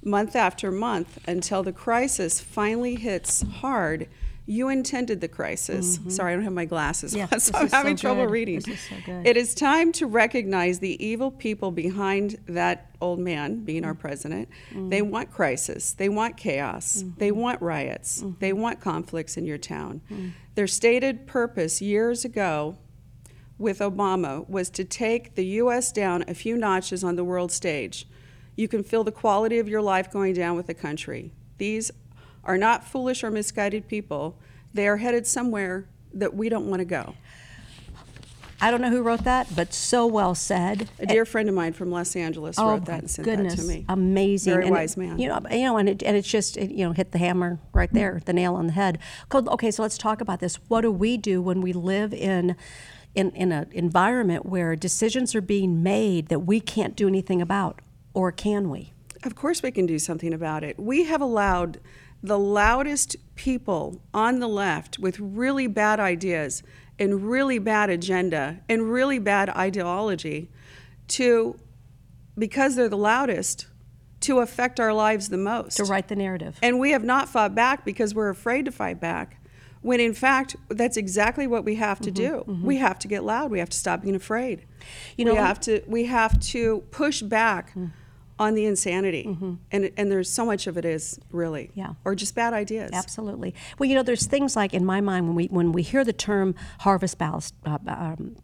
month 0.07 0.37
after 0.37 0.71
month 0.71 1.19
until 1.27 1.65
the 1.65 1.73
crisis 1.73 2.41
finally 2.41 2.95
hits 2.95 3.43
hard. 3.43 4.09
You 4.47 4.69
intended 4.69 5.21
the 5.21 5.29
crisis. 5.29 5.99
Sorry, 6.09 6.33
I 6.33 6.37
don't 6.37 6.45
have 6.45 6.53
my 6.53 6.65
glasses 6.65 7.13
Mm-hmm. 7.13 7.19
Yeah, 7.19 7.29
on, 7.33 7.41
so 7.41 7.53
I'm 7.59 7.67
is 7.67 7.71
so 7.71 7.77
having 7.77 7.97
trouble 7.97 8.27
reading. 8.27 8.57
Is 8.57 8.65
so. 8.65 9.23
It 9.25 9.37
is 9.37 9.55
time 9.55 9.93
to 9.93 10.07
recognize 10.07 10.79
the 10.79 11.05
evil 11.05 11.31
people 11.31 11.71
behind 11.71 12.37
that 12.47 12.91
old 13.01 13.19
man 13.19 13.65
being 13.65 13.85
our 13.85 13.95
president. 13.95 14.49
They 14.73 15.03
want 15.03 15.31
crisis. 15.33 15.93
They 15.93 16.09
want 16.09 16.37
chaos. 16.37 17.05
They 17.19 17.33
want 17.33 17.61
riots. 17.61 18.25
They 18.39 18.53
want 18.53 18.81
conflicts 18.81 19.37
in 19.37 19.47
your 19.47 19.59
town. 19.59 20.01
Their 20.55 20.67
stated 20.67 21.27
purpose 21.27 21.83
years 21.83 22.25
ago 22.25 22.79
with 23.59 23.79
Obama 23.79 24.49
was 24.49 24.69
to 24.71 24.85
take 24.85 25.35
the 25.35 25.47
U.S. 25.47 25.91
down 25.93 26.25
a 26.29 26.35
few 26.35 26.57
notches 26.57 27.03
on 27.03 27.17
the 27.17 27.25
world 27.25 27.51
stage. 27.51 28.07
You 28.55 28.69
can 28.69 28.83
feel 28.83 29.05
the 29.05 29.13
quality 29.13 29.59
of 29.59 29.69
your 29.69 29.83
life 29.83 30.11
going 30.11 30.35
down 30.35 30.57
with 30.57 30.67
the 30.67 30.75
country. 30.75 31.33
These 31.59 31.91
are 32.47 32.57
not 32.57 32.85
foolish 32.85 33.23
or 33.23 33.31
misguided 33.31 33.89
people. 33.89 34.39
They 34.73 34.87
are 34.89 34.97
headed 34.99 35.27
somewhere 35.27 35.89
that 36.15 36.35
we 36.35 36.49
don't 36.49 36.67
want 36.69 36.81
to 36.81 36.85
go. 36.87 37.15
I 38.59 38.71
don't 38.71 38.81
know 38.81 38.89
who 38.89 39.03
wrote 39.03 39.25
that, 39.25 39.55
but 39.55 39.75
so 39.75 40.07
well 40.07 40.35
said. 40.35 40.89
A 40.99 41.05
dear 41.05 41.27
friend 41.27 41.47
of 41.47 41.55
mine 41.55 41.75
from 41.75 41.91
Los 41.91 42.17
Angeles 42.17 42.59
Oh, 42.59 42.71
wrote 42.71 42.87
that 42.87 43.01
and 43.01 43.11
sent 43.11 43.27
goodness. 43.27 43.57
that 43.57 43.63
to 43.63 43.67
oh, 43.67 43.69
me. 43.69 43.85
Amazing. 43.87 44.53
Very 44.55 44.67
And 44.67 44.75
it- 44.75 44.79
wise 44.79 44.97
man. 44.97 45.19
You 45.19 45.29
know, 45.29 45.41
you 45.51 45.65
know, 45.65 45.77
and 45.77 45.91
it, 45.91 46.03
and 46.03 46.17
it's 46.17 46.29
just 46.29 46.57
it, 46.57 46.71
you 46.71 46.87
know 46.87 46.93
hit 46.93 47.13
the 47.13 47.19
hammer 47.19 47.59
right 47.75 47.93
there, 47.93 48.23
the 48.25 48.33
nail 48.33 48.55
on 48.55 48.67
the 48.69 48.73
head. 48.73 48.99
Okay, 49.35 49.71
so 49.71 49.83
let's 49.83 49.99
talk 49.99 50.23
about 50.23 50.41
this. 50.41 50.57
What 50.69 50.81
do 50.83 50.91
we 50.91 51.19
do 51.19 51.43
when 51.43 51.61
we 51.61 51.75
live 51.75 52.15
in 52.15 52.57
in 53.15 53.31
in 53.33 53.53
an 53.53 53.69
environment 53.73 54.47
where 54.47 54.75
decisions 54.75 55.35
are 55.35 55.43
being 55.43 55.83
made 55.83 56.29
that 56.29 56.41
we 56.41 56.59
can't 56.61 56.97
do 56.97 57.07
anything 57.09 57.43
about, 57.43 57.83
or 58.15 58.33
can 58.33 58.71
we? 58.71 58.95
Of 59.23 59.35
course, 59.35 59.63
we 59.63 59.71
can 59.71 59.85
do 59.85 59.99
something 59.99 60.33
about 60.33 60.65
it. 60.65 60.79
We 60.79 61.05
have 61.05 61.21
allowed 61.21 61.79
the 62.27 62.39
loudest 62.39 63.17
people 63.37 64.03
on 64.13 64.41
the 64.41 64.49
left 64.49 64.99
with 64.99 65.21
really 65.21 65.69
bad 65.69 66.01
ideas 66.01 66.63
and 66.99 67.31
really 67.31 67.59
bad 67.59 67.89
agenda 67.89 68.61
and 68.69 68.91
really 68.91 69.19
bad 69.19 69.49
ideology 69.51 70.51
to, 71.07 71.57
because 72.37 72.75
they're 72.75 72.89
the 72.89 72.97
loudest, 72.97 73.69
to 74.21 74.41
affect 74.41 74.81
our 74.81 74.93
lives 74.93 75.29
the 75.29 75.37
most. 75.37 75.77
To 75.77 75.85
write 75.85 76.09
the 76.09 76.17
narrative. 76.17 76.59
And 76.63 76.81
we 76.81 76.91
have 76.91 77.05
not 77.05 77.29
fought 77.29 77.55
back 77.55 77.85
because 77.85 78.13
we're 78.13 78.31
afraid 78.31 78.65
to 78.65 78.73
fight 78.73 79.01
back. 79.01 79.41
When 79.83 80.01
in 80.01 80.15
fact, 80.15 80.57
that's 80.69 80.97
exactly 80.97 81.47
what 81.47 81.65
we 81.65 81.77
have 81.77 82.01
to 82.01 82.11
mm-hmm, 82.11 82.15
do. 82.15 82.45
Mm-hmm. 82.49 82.67
We 82.67 82.79
have 82.79 82.99
to 83.01 83.09
get 83.09 83.23
loud. 83.23 83.53
We 83.53 83.61
have 83.61 83.69
to 83.69 83.77
stop 83.77 84.03
being 84.03 84.17
afraid. 84.17 84.65
You 85.17 85.27
know- 85.27 85.33
we 85.33 85.39
have 85.39 85.61
to 85.61 85.83
we 85.87 86.07
have 86.07 86.41
to 86.41 86.83
push 86.91 87.23
back 87.23 87.73
mm. 87.77 87.93
On 88.39 88.55
the 88.55 88.65
insanity. 88.67 89.37
And 89.73 89.91
and 89.97 90.11
there's 90.11 90.29
so 90.31 90.45
much 90.45 90.67
of 90.67 90.77
it 90.77 90.85
is 90.85 91.19
really 91.31 91.71
Yeah. 91.75 91.95
or 92.05 92.15
just 92.15 92.35
bad 92.35 92.53
ideas. 92.53 92.91
Absolutely. 92.93 93.55
Well, 93.79 93.89
you 93.89 93.95
know, 93.95 94.03
there's 94.03 94.27
things 94.27 94.57
like 94.57 94.75
in 94.75 94.85
my 94.85 95.01
mind 95.01 95.27
when 95.27 95.35
we 95.37 95.47
when 95.47 95.73
we 95.73 95.83
hear 95.83 96.05
the 96.05 96.13
term 96.13 96.55
harvest 96.81 97.19
ballast, 97.19 97.55
uh, 97.65 97.79
um, 97.87 98.37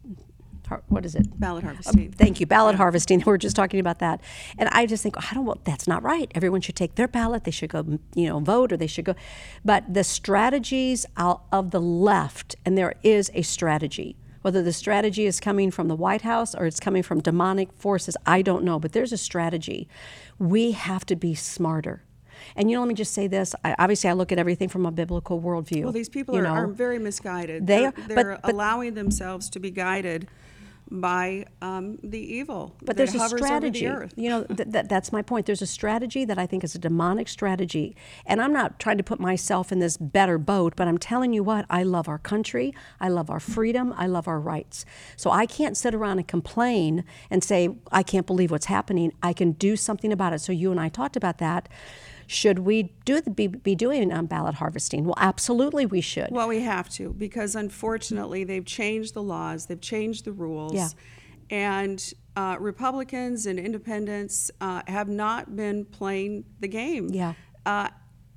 har- 0.67 0.83
what 0.87 1.05
is 1.05 1.13
it? 1.15 1.39
Ballot 1.39 1.63
harvesting. 1.63 2.11
Thank 2.11 2.39
you, 2.39 2.45
ballot 2.47 2.75
harvesting. 2.75 3.19
We 3.19 3.23
were 3.31 3.37
just 3.37 3.55
talking 3.55 3.79
about 3.79 3.99
that, 3.99 4.21
and 4.57 4.67
I 4.71 4.85
just 4.85 5.03
think, 5.03 5.15
I 5.17 5.33
don't. 5.35 5.45
Well, 5.45 5.59
that's 5.63 5.87
not 5.87 6.01
right. 6.03 6.31
Everyone 6.33 6.61
should 6.61 6.75
take 6.75 6.95
their 6.95 7.07
ballot. 7.07 7.43
They 7.43 7.51
should 7.51 7.69
go, 7.69 7.99
you 8.15 8.27
know, 8.29 8.39
vote, 8.39 8.71
or 8.71 8.77
they 8.77 8.87
should 8.87 9.05
go. 9.05 9.15
But 9.63 9.93
the 9.93 10.03
strategies 10.03 11.05
of 11.17 11.71
the 11.71 11.81
left, 11.81 12.55
and 12.65 12.77
there 12.77 12.95
is 13.03 13.29
a 13.33 13.41
strategy. 13.43 14.15
Whether 14.43 14.61
the 14.61 14.73
strategy 14.73 15.25
is 15.25 15.39
coming 15.39 15.71
from 15.71 15.87
the 15.87 15.95
White 15.95 16.21
House 16.21 16.53
or 16.53 16.65
it's 16.65 16.79
coming 16.79 17.01
from 17.01 17.21
demonic 17.21 17.71
forces, 17.77 18.17
I 18.25 18.41
don't 18.41 18.65
know. 18.65 18.77
But 18.77 18.91
there's 18.91 19.13
a 19.13 19.17
strategy. 19.17 19.87
We 20.37 20.73
have 20.73 21.05
to 21.05 21.15
be 21.15 21.33
smarter. 21.33 22.03
And 22.57 22.69
you 22.69 22.75
know, 22.75 22.81
let 22.81 22.89
me 22.89 22.93
just 22.93 23.13
say 23.13 23.27
this. 23.27 23.55
I, 23.63 23.73
obviously, 23.79 24.09
I 24.09 24.13
look 24.13 24.33
at 24.33 24.37
everything 24.37 24.67
from 24.67 24.85
a 24.85 24.91
biblical 24.91 25.41
worldview. 25.41 25.83
Well, 25.83 25.93
these 25.93 26.09
people 26.09 26.35
are, 26.35 26.41
know. 26.41 26.49
are 26.49 26.67
very 26.67 26.99
misguided. 26.99 27.65
They 27.67 27.77
they're, 27.77 27.87
are- 27.87 27.91
but- 27.93 28.07
they're 28.15 28.39
but- 28.43 28.53
allowing 28.53 28.95
themselves 28.95 29.49
to 29.51 29.61
be 29.61 29.71
guided 29.71 30.27
by 30.93 31.45
um, 31.61 31.97
the 32.03 32.19
evil 32.19 32.75
But 32.79 32.85
that 32.85 32.97
there's 32.97 33.15
a 33.15 33.19
hovers 33.19 33.41
strategy. 33.41 33.87
over 33.87 33.99
the 33.99 34.05
earth. 34.05 34.13
You 34.15 34.29
know, 34.29 34.43
th- 34.57 34.71
th- 34.71 34.85
that's 34.87 35.11
my 35.11 35.23
point. 35.23 35.47
There's 35.47 35.61
a 35.63 35.67
strategy 35.67 36.23
that 36.25 36.37
I 36.37 36.45
think 36.45 36.63
is 36.63 36.75
a 36.75 36.79
demonic 36.79 37.27
strategy. 37.27 37.95
And 38.27 38.39
I'm 38.41 38.53
not 38.53 38.79
trying 38.79 38.97
to 38.97 39.03
put 39.03 39.19
myself 39.19 39.71
in 39.71 39.79
this 39.79 39.97
better 39.97 40.37
boat, 40.37 40.73
but 40.75 40.87
I'm 40.87 40.99
telling 40.99 41.33
you 41.33 41.43
what, 41.43 41.65
I 41.69 41.81
love 41.83 42.07
our 42.07 42.19
country. 42.19 42.75
I 43.01 43.09
love 43.09 43.31
our 43.31 43.39
freedom. 43.39 43.93
I 43.97 44.05
love 44.05 44.27
our 44.27 44.39
rights. 44.39 44.85
So 45.17 45.31
I 45.31 45.47
can't 45.47 45.75
sit 45.75 45.95
around 45.95 46.19
and 46.19 46.27
complain 46.27 47.03
and 47.31 47.43
say, 47.43 47.69
I 47.91 48.03
can't 48.03 48.27
believe 48.27 48.51
what's 48.51 48.67
happening. 48.67 49.13
I 49.23 49.33
can 49.33 49.53
do 49.53 49.75
something 49.75 50.13
about 50.13 50.33
it. 50.33 50.39
So 50.41 50.51
you 50.51 50.69
and 50.69 50.79
I 50.79 50.89
talked 50.89 51.15
about 51.15 51.39
that. 51.39 51.69
Should 52.27 52.59
we 52.59 52.93
do 53.05 53.21
the, 53.21 53.31
be, 53.31 53.47
be 53.47 53.75
doing 53.75 54.11
um, 54.11 54.25
ballot 54.25 54.55
harvesting? 54.55 55.05
Well, 55.05 55.15
absolutely 55.17 55.85
we 55.85 56.01
should. 56.01 56.29
Well, 56.31 56.47
we 56.47 56.61
have 56.61 56.89
to 56.91 57.13
because 57.13 57.55
unfortunately 57.55 58.43
they've 58.43 58.65
changed 58.65 59.13
the 59.13 59.23
laws, 59.23 59.65
they've 59.67 59.79
changed 59.81 60.25
the 60.25 60.31
rules, 60.31 60.73
Yeah. 60.73 60.89
and 61.49 62.13
uh, 62.35 62.57
Republicans 62.59 63.45
and 63.45 63.59
independents 63.59 64.49
uh, 64.59 64.81
have 64.87 65.07
not 65.07 65.55
been 65.55 65.85
playing 65.85 66.45
the 66.59 66.67
game. 66.67 67.09
Yeah. 67.09 67.33
Uh, 67.65 67.89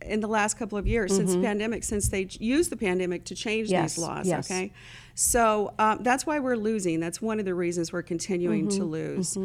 in 0.03 0.21
the 0.21 0.29
last 0.29 0.59
couple 0.59 0.77
of 0.77 0.87
years, 0.87 1.17
since 1.17 1.33
the 1.35 1.41
pandemic, 1.41 1.83
since 1.83 2.09
they 2.11 2.29
used 2.39 2.71
the 2.71 2.77
pandemic 2.77 3.25
to 3.25 3.35
change 3.35 3.71
Yes, 3.71 3.95
these 3.95 4.05
laws, 4.05 4.29
yes. 4.29 4.49
okay? 4.49 4.71
So 5.15 5.73
um, 5.79 6.03
that's 6.03 6.27
why 6.27 6.39
we're 6.39 6.55
losing. 6.57 7.01
That's 7.01 7.21
one 7.23 7.41
of 7.41 7.47
the 7.47 7.55
reasons 7.55 7.93
we're 7.93 8.03
continuing 8.03 8.69
Mm-hmm, 8.69 8.79
to 8.79 8.85
lose. 8.85 9.39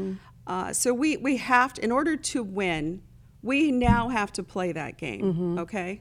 Uh, 0.45 0.73
so 0.73 0.93
we, 0.93 1.15
we 1.17 1.37
have 1.37 1.73
to, 1.75 1.83
in 1.83 1.91
order 1.91 2.17
to 2.17 2.43
win, 2.43 3.01
we 3.43 3.71
now 3.71 4.09
have 4.09 4.31
to 4.33 4.43
play 4.43 4.71
that 4.71 4.97
game, 4.97 5.21
Mm-hmm, 5.33 5.59
okay? 5.59 5.99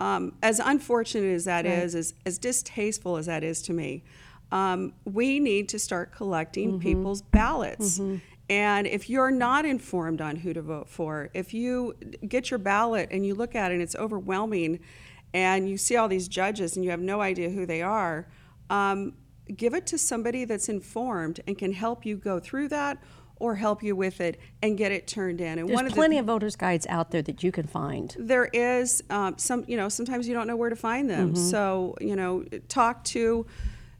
Um, 0.00 0.32
as 0.42 0.58
unfortunate 0.58 1.32
as 1.34 1.44
that 1.44 1.64
is, 1.66 1.94
as, 1.94 2.14
as 2.26 2.38
distasteful 2.38 3.16
as 3.16 3.26
that 3.26 3.44
is 3.44 3.62
to 3.62 3.72
me, 3.72 4.02
um, 4.52 4.92
we 5.04 5.38
need 5.38 5.68
to 5.68 5.78
start 5.78 6.12
collecting 6.12 6.70
Mm-hmm. 6.72 6.78
people's 6.80 7.22
ballots. 7.22 8.00
And 8.48 8.88
if 8.88 9.08
you're 9.08 9.30
not 9.30 9.64
informed 9.64 10.20
on 10.20 10.34
who 10.36 10.52
to 10.52 10.62
vote 10.62 10.88
for, 10.88 11.30
if 11.34 11.54
you 11.54 11.94
get 12.26 12.50
your 12.50 12.58
ballot 12.58 13.08
and 13.12 13.24
you 13.24 13.36
look 13.36 13.54
at 13.54 13.70
it 13.70 13.74
and 13.74 13.82
it's 13.82 13.94
overwhelming, 13.94 14.80
and 15.32 15.68
you 15.68 15.76
see 15.78 15.94
all 15.94 16.08
these 16.08 16.26
judges 16.26 16.74
and 16.74 16.84
you 16.84 16.90
have 16.90 16.98
no 17.00 17.20
idea 17.20 17.50
who 17.50 17.64
they 17.64 17.82
are, 17.82 18.26
um, 18.68 19.12
give 19.56 19.74
it 19.74 19.86
to 19.86 19.96
somebody 19.98 20.44
that's 20.44 20.68
informed 20.68 21.38
and 21.46 21.56
can 21.56 21.72
help 21.72 22.04
you 22.04 22.16
go 22.16 22.40
through 22.40 22.66
that 22.68 22.98
or 23.40 23.56
help 23.56 23.82
you 23.82 23.96
with 23.96 24.20
it 24.20 24.38
and 24.62 24.78
get 24.78 24.92
it 24.92 25.08
turned 25.08 25.40
in. 25.40 25.58
And 25.58 25.68
There's 25.68 25.74
one 25.74 25.86
of 25.86 25.92
the 25.92 25.96
plenty 25.96 26.18
of 26.18 26.26
voters' 26.26 26.54
guides 26.56 26.86
out 26.88 27.10
there 27.10 27.22
that 27.22 27.42
you 27.42 27.50
can 27.50 27.66
find. 27.66 28.14
there 28.18 28.44
is 28.52 29.02
um, 29.10 29.36
some 29.38 29.64
you 29.66 29.76
know 29.76 29.88
sometimes 29.88 30.28
you 30.28 30.34
don't 30.34 30.46
know 30.46 30.56
where 30.56 30.70
to 30.70 30.76
find 30.76 31.10
them 31.10 31.32
Mm-hmm. 31.32 31.42
so 31.50 31.96
you 32.00 32.14
know 32.14 32.44
talk 32.68 33.02
to 33.04 33.46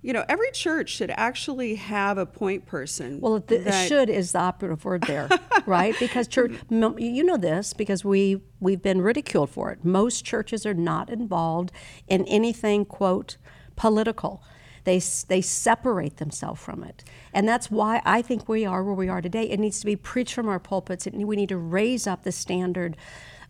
you 0.03 0.13
know 0.15 0.25
every 0.29 0.51
church 0.53 0.89
should 0.91 1.11
actually 1.17 1.75
have 1.75 2.17
a 2.19 2.25
point 2.27 2.65
person 2.67 3.21
Well, 3.21 3.41
the 3.41 3.59
that- 3.59 3.89
should 3.89 4.09
is 4.09 4.33
the 4.33 4.39
operative 4.39 4.85
word 4.85 5.03
there, 5.03 5.29
right? 5.67 5.95
Because 5.99 6.27
church, 6.29 6.53
you 6.71 7.23
know 7.25 7.37
this 7.37 7.73
because 7.75 8.05
we 8.05 8.41
we've 8.61 8.81
been 8.83 9.01
ridiculed 9.03 9.51
for 9.51 9.71
it. 9.73 9.85
Most 9.85 10.25
churches 10.25 10.65
are 10.65 10.75
not 10.75 11.11
involved 11.11 11.71
in 12.09 12.25
anything 12.27 12.85
quote 12.85 13.37
political. 13.77 14.43
They 14.85 14.99
they 15.29 15.41
separate 15.41 16.17
themselves 16.17 16.61
from 16.61 16.83
it, 16.85 17.05
and 17.33 17.49
that's 17.49 17.71
why 17.71 18.03
I 18.05 18.23
think 18.23 18.49
we 18.49 18.65
are 18.65 18.83
where 18.83 18.95
we 18.95 19.09
are 19.09 19.21
today. 19.21 19.45
It 19.45 19.61
needs 19.61 19.81
to 19.81 19.87
be 19.87 19.97
preached 19.97 20.35
from 20.35 20.49
our 20.49 20.59
pulpits. 20.59 21.07
It, 21.07 21.15
we 21.15 21.37
need 21.37 21.51
to 21.51 21.57
raise 21.57 22.07
up 22.07 22.25
the 22.25 22.33
standard 22.33 22.97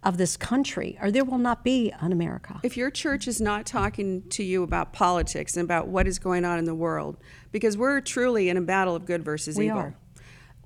of 0.02 0.16
this 0.16 0.36
country, 0.36 0.98
or 1.02 1.10
there 1.10 1.24
will 1.24 1.38
not 1.38 1.62
be 1.62 1.92
an 2.00 2.10
America. 2.10 2.58
if 2.62 2.76
your 2.76 2.90
church 2.90 3.28
is 3.28 3.40
not 3.40 3.66
talking 3.66 4.22
to 4.30 4.42
you 4.42 4.62
about 4.62 4.92
politics 4.92 5.56
and 5.56 5.64
about 5.64 5.88
what 5.88 6.06
is 6.06 6.18
going 6.18 6.44
on 6.44 6.58
in 6.58 6.64
the 6.64 6.74
world 6.74 7.18
because 7.52 7.76
we're 7.76 8.00
truly 8.00 8.48
in 8.48 8.56
a 8.56 8.62
battle 8.62 8.96
of 8.96 9.04
good 9.04 9.22
versus 9.22 9.58
We 9.58 9.66
evil 9.66 9.78
are. 9.78 9.94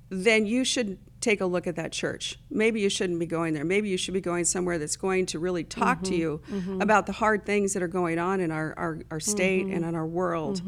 Then 0.09 0.45
you 0.45 0.63
should 0.63 0.97
take 1.21 1.41
a 1.41 1.45
look 1.45 1.65
at 1.65 1.75
that 1.77 1.91
church. 1.91 2.37
Maybe 2.51 2.79
you 2.81 2.89
shouldn't 2.89 3.19
be 3.19 3.25
going 3.25 3.53
there. 3.55 3.63
Maybe 3.65 3.89
you 3.89 3.97
should 3.97 4.13
be 4.13 4.21
going 4.21 4.45
somewhere 4.45 4.77
that's 4.77 4.95
going 4.95 5.25
to 5.27 5.39
really 5.39 5.63
talk 5.63 5.97
Mm-hmm. 6.03 6.13
to 6.13 6.15
you 6.15 6.41
about 6.81 7.07
the 7.07 7.13
hard 7.13 7.45
things 7.45 7.73
that 7.73 7.81
are 7.81 7.87
going 7.87 8.19
on 8.19 8.39
in 8.39 8.51
our, 8.51 8.73
our, 8.77 8.99
our 9.09 9.19
state 9.19 9.65
Mm-hmm. 9.65 9.75
and 9.77 9.85
in 9.85 9.95
our 9.95 10.05
world 10.05 10.61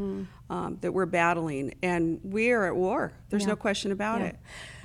um, 0.50 0.78
that 0.82 0.92
we're 0.94 1.06
battling. 1.06 1.76
And 1.84 2.20
we 2.24 2.52
are 2.52 2.66
at 2.66 2.76
war. 2.76 3.14
There's 3.30 3.46
no 3.46 3.56
question 3.56 3.92
about 3.92 4.22
Yeah. 4.22 4.28
it. 4.28 4.36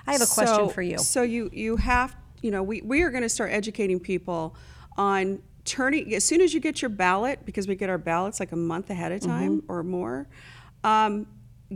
I 0.06 0.12
have 0.12 0.20
a 0.22 0.26
question 0.26 0.56
So- 0.56 0.68
for 0.68 0.82
you. 0.82 0.98
So 0.98 1.22
you, 1.22 1.48
you 1.52 1.76
have, 1.76 2.14
you 2.42 2.50
know, 2.50 2.62
we, 2.62 2.82
we 2.82 3.02
are 3.02 3.10
going 3.10 3.22
to 3.22 3.28
start 3.28 3.50
educating 3.52 3.98
people 4.00 4.54
on 4.98 5.40
turning, 5.64 6.12
as 6.12 6.24
soon 6.24 6.40
as 6.42 6.52
you 6.52 6.60
get 6.60 6.82
your 6.82 6.88
ballot, 6.90 7.46
because 7.46 7.66
we 7.68 7.76
get 7.76 7.88
our 7.88 7.96
ballots 7.98 8.40
like 8.40 8.52
a 8.52 8.56
month 8.56 8.90
ahead 8.90 9.12
of 9.12 9.20
time 9.20 9.60
Mm-hmm. 9.62 9.72
or 9.72 9.82
more, 9.84 10.26
um, 10.84 11.26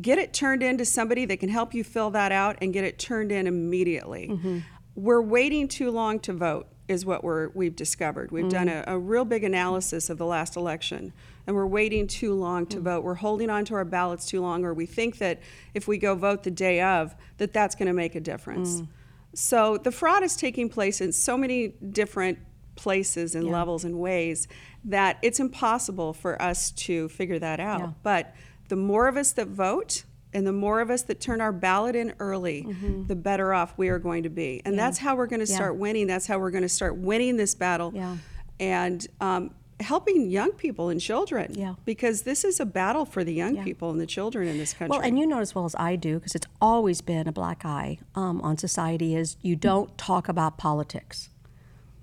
get 0.03 0.19
it 0.19 0.33
turned 0.33 0.63
in 0.63 0.79
to 0.79 0.85
somebody 0.85 1.25
that 1.27 1.41
can 1.41 1.49
help 1.49 1.75
you 1.75 1.85
fill 1.85 2.11
that 2.11 2.33
out 2.33 2.57
and 2.61 2.73
get 2.73 2.85
it 2.85 2.99
turned 2.99 3.33
in 3.33 3.47
immediately. 3.47 4.29
Mm-hmm. 4.29 4.59
We're 4.95 5.23
waiting 5.23 5.69
too 5.69 5.91
long 5.91 6.21
to 6.21 6.33
vote 6.33 6.69
is 6.89 7.05
what 7.05 7.25
we're 7.25 7.49
we've 7.49 7.75
discovered. 7.75 8.31
We've 8.31 8.49
done 8.49 8.69
Mm-hmm. 8.69 8.91
a, 8.91 8.95
a 8.95 8.99
real 8.99 9.25
big 9.25 9.43
analysis 9.45 10.09
of 10.09 10.19
the 10.19 10.27
last 10.27 10.57
election 10.57 11.13
and 11.47 11.55
we're 11.55 11.67
waiting 11.67 12.07
too 12.07 12.35
long 12.35 12.67
to 12.67 12.81
vote. 12.81 13.05
We're 13.05 13.15
holding 13.15 13.51
on 13.51 13.65
to 13.67 13.75
our 13.75 13.85
ballots 13.85 14.27
too 14.27 14.41
long 14.41 14.65
or 14.65 14.73
we 14.73 14.87
think 14.87 15.19
that 15.19 15.41
if 15.75 15.89
we 15.89 15.99
go 15.99 16.15
vote 16.15 16.45
the 16.45 16.51
day 16.51 16.81
of 16.81 17.15
that 17.39 17.53
that's 17.53 17.75
going 17.75 17.89
to 17.89 17.93
make 17.93 18.15
a 18.15 18.21
difference. 18.21 18.81
Mm. 18.81 18.89
So 19.35 19.77
the 19.77 19.93
fraud 19.93 20.23
is 20.23 20.37
taking 20.37 20.69
place 20.69 21.01
in 21.01 21.13
so 21.13 21.37
many 21.37 21.69
different 21.69 22.39
places 22.77 23.35
and 23.35 23.51
levels 23.51 23.85
and 23.85 23.99
ways 23.99 24.49
that 24.85 25.19
it's 25.23 25.41
impossible 25.41 26.13
for 26.13 26.41
us 26.41 26.71
to 26.71 27.09
figure 27.09 27.39
that 27.39 27.59
out. 27.59 27.81
Yeah. 27.81 27.91
But 28.03 28.35
the 28.69 28.77
more 28.77 29.09
of 29.09 29.17
us 29.17 29.33
that 29.33 29.49
vote 29.49 30.05
and 30.33 30.47
the 30.47 30.53
more 30.53 30.81
of 30.81 30.91
us 30.91 31.03
that 31.03 31.21
turn 31.21 31.41
our 31.41 31.53
ballot 31.53 31.97
in 31.97 32.13
early, 32.19 32.67
the 33.07 33.17
better 33.17 33.55
off 33.55 33.73
we 33.79 33.89
are 33.89 33.99
going 33.99 34.25
to 34.25 34.29
be. 34.29 34.61
And 34.65 34.79
that's 34.79 34.99
how 34.99 35.17
we're 35.17 35.27
going 35.27 35.41
to 35.41 35.45
Mm-hmm. 35.47 35.53
Yeah. 35.53 35.57
start 35.57 35.77
winning. 35.77 36.07
That's 36.07 36.27
how 36.27 36.39
we're 36.39 36.51
going 36.51 36.63
to 36.63 36.69
start 36.69 36.97
winning 36.97 37.37
this 37.37 37.55
battle. 37.55 37.93
Yeah. 37.95 38.17
And 38.61 39.07
um, 39.21 39.55
helping 39.81 40.29
young 40.31 40.53
people 40.53 40.89
and 40.89 41.01
children. 41.01 41.55
Yeah. 41.55 41.75
Because 41.85 42.23
this 42.23 42.45
is 42.45 42.61
a 42.61 42.67
battle 42.67 43.05
for 43.05 43.25
the 43.25 43.33
young 43.33 43.57
Yeah. 43.57 43.65
people 43.65 43.91
and 43.91 44.01
the 44.01 44.07
children 44.07 44.49
in 44.49 44.59
this 44.59 44.73
country. 44.75 44.91
Well, 44.97 45.01
and 45.07 45.19
you 45.19 45.27
know 45.27 45.39
as 45.41 45.55
well 45.55 45.65
as 45.65 45.75
I 45.79 45.97
do, 45.97 46.17
because 46.19 46.35
it's 46.35 46.47
always 46.61 47.01
been 47.01 47.27
a 47.29 47.33
black 47.33 47.65
eye 47.65 47.99
um, 48.15 48.41
on 48.43 48.59
society, 48.59 49.15
is 49.15 49.37
you 49.43 49.55
don't 49.57 49.97
talk 49.97 50.29
about 50.29 50.59
politics. 50.59 51.31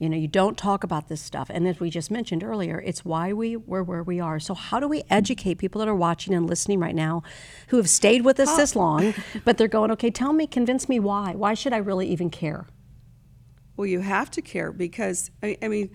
You 0.04 0.10
know, 0.10 0.18
you 0.18 0.28
don't 0.28 0.58
talk 0.58 0.84
about 0.84 1.08
this 1.08 1.22
stuff. 1.22 1.50
And 1.50 1.66
as 1.66 1.80
we 1.80 1.90
just 1.90 2.12
mentioned 2.12 2.44
earlier, 2.44 2.82
it's 2.82 3.06
why 3.06 3.32
we 3.32 3.56
we're 3.56 3.84
where 3.84 4.04
we 4.04 4.20
are. 4.20 4.38
So 4.38 4.54
how 4.54 4.82
do 4.82 4.88
we 4.90 5.04
educate 5.10 5.60
people 5.60 5.80
that 5.80 5.88
are 5.88 5.96
watching 5.96 6.34
and 6.34 6.46
listening 6.46 6.82
right 6.82 6.94
now 6.94 7.24
who 7.70 7.78
have 7.78 7.90
stayed 7.90 8.26
with 8.26 8.38
us 8.38 8.54
this 8.58 8.76
long, 8.76 9.14
but 9.46 9.58
they're 9.58 9.70
going, 9.70 9.92
okay, 9.92 10.12
tell 10.12 10.34
me, 10.34 10.46
convince 10.46 10.90
me 10.90 11.00
why. 11.00 11.36
Why 11.36 11.54
should 11.54 11.72
I 11.72 11.78
really 11.78 12.10
even 12.10 12.30
care? 12.30 12.68
Well, 13.78 13.88
you 13.88 14.02
have 14.02 14.30
to 14.32 14.42
care 14.42 14.74
because 14.74 15.32
I, 15.42 15.58
I 15.62 15.70
mean, 15.70 15.90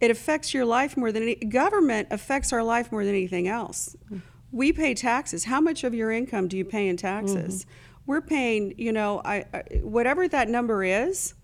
it 0.00 0.12
affects 0.12 0.54
your 0.54 0.64
life 0.64 0.96
more 0.96 1.10
than 1.10 1.24
any 1.24 1.34
government 1.34 2.06
affects 2.12 2.52
our 2.52 2.62
life 2.62 2.92
more 2.92 3.04
than 3.04 3.14
anything 3.16 3.48
else. 3.48 3.96
Mm-hmm. 4.04 4.18
We 4.52 4.72
pay 4.72 4.94
taxes. 4.94 5.44
How 5.44 5.60
much 5.60 5.82
of 5.82 5.92
your 5.92 6.12
income 6.12 6.46
do 6.46 6.56
you 6.56 6.64
pay 6.64 6.86
in 6.86 6.96
taxes? 6.96 7.64
Mm-hmm. 7.64 7.70
We're 8.06 8.20
paying, 8.20 8.74
you 8.78 8.92
know, 8.92 9.22
I, 9.24 9.44
I 9.52 9.62
whatever 9.82 10.28
that 10.28 10.48
number 10.48 10.84
is, 10.84 11.34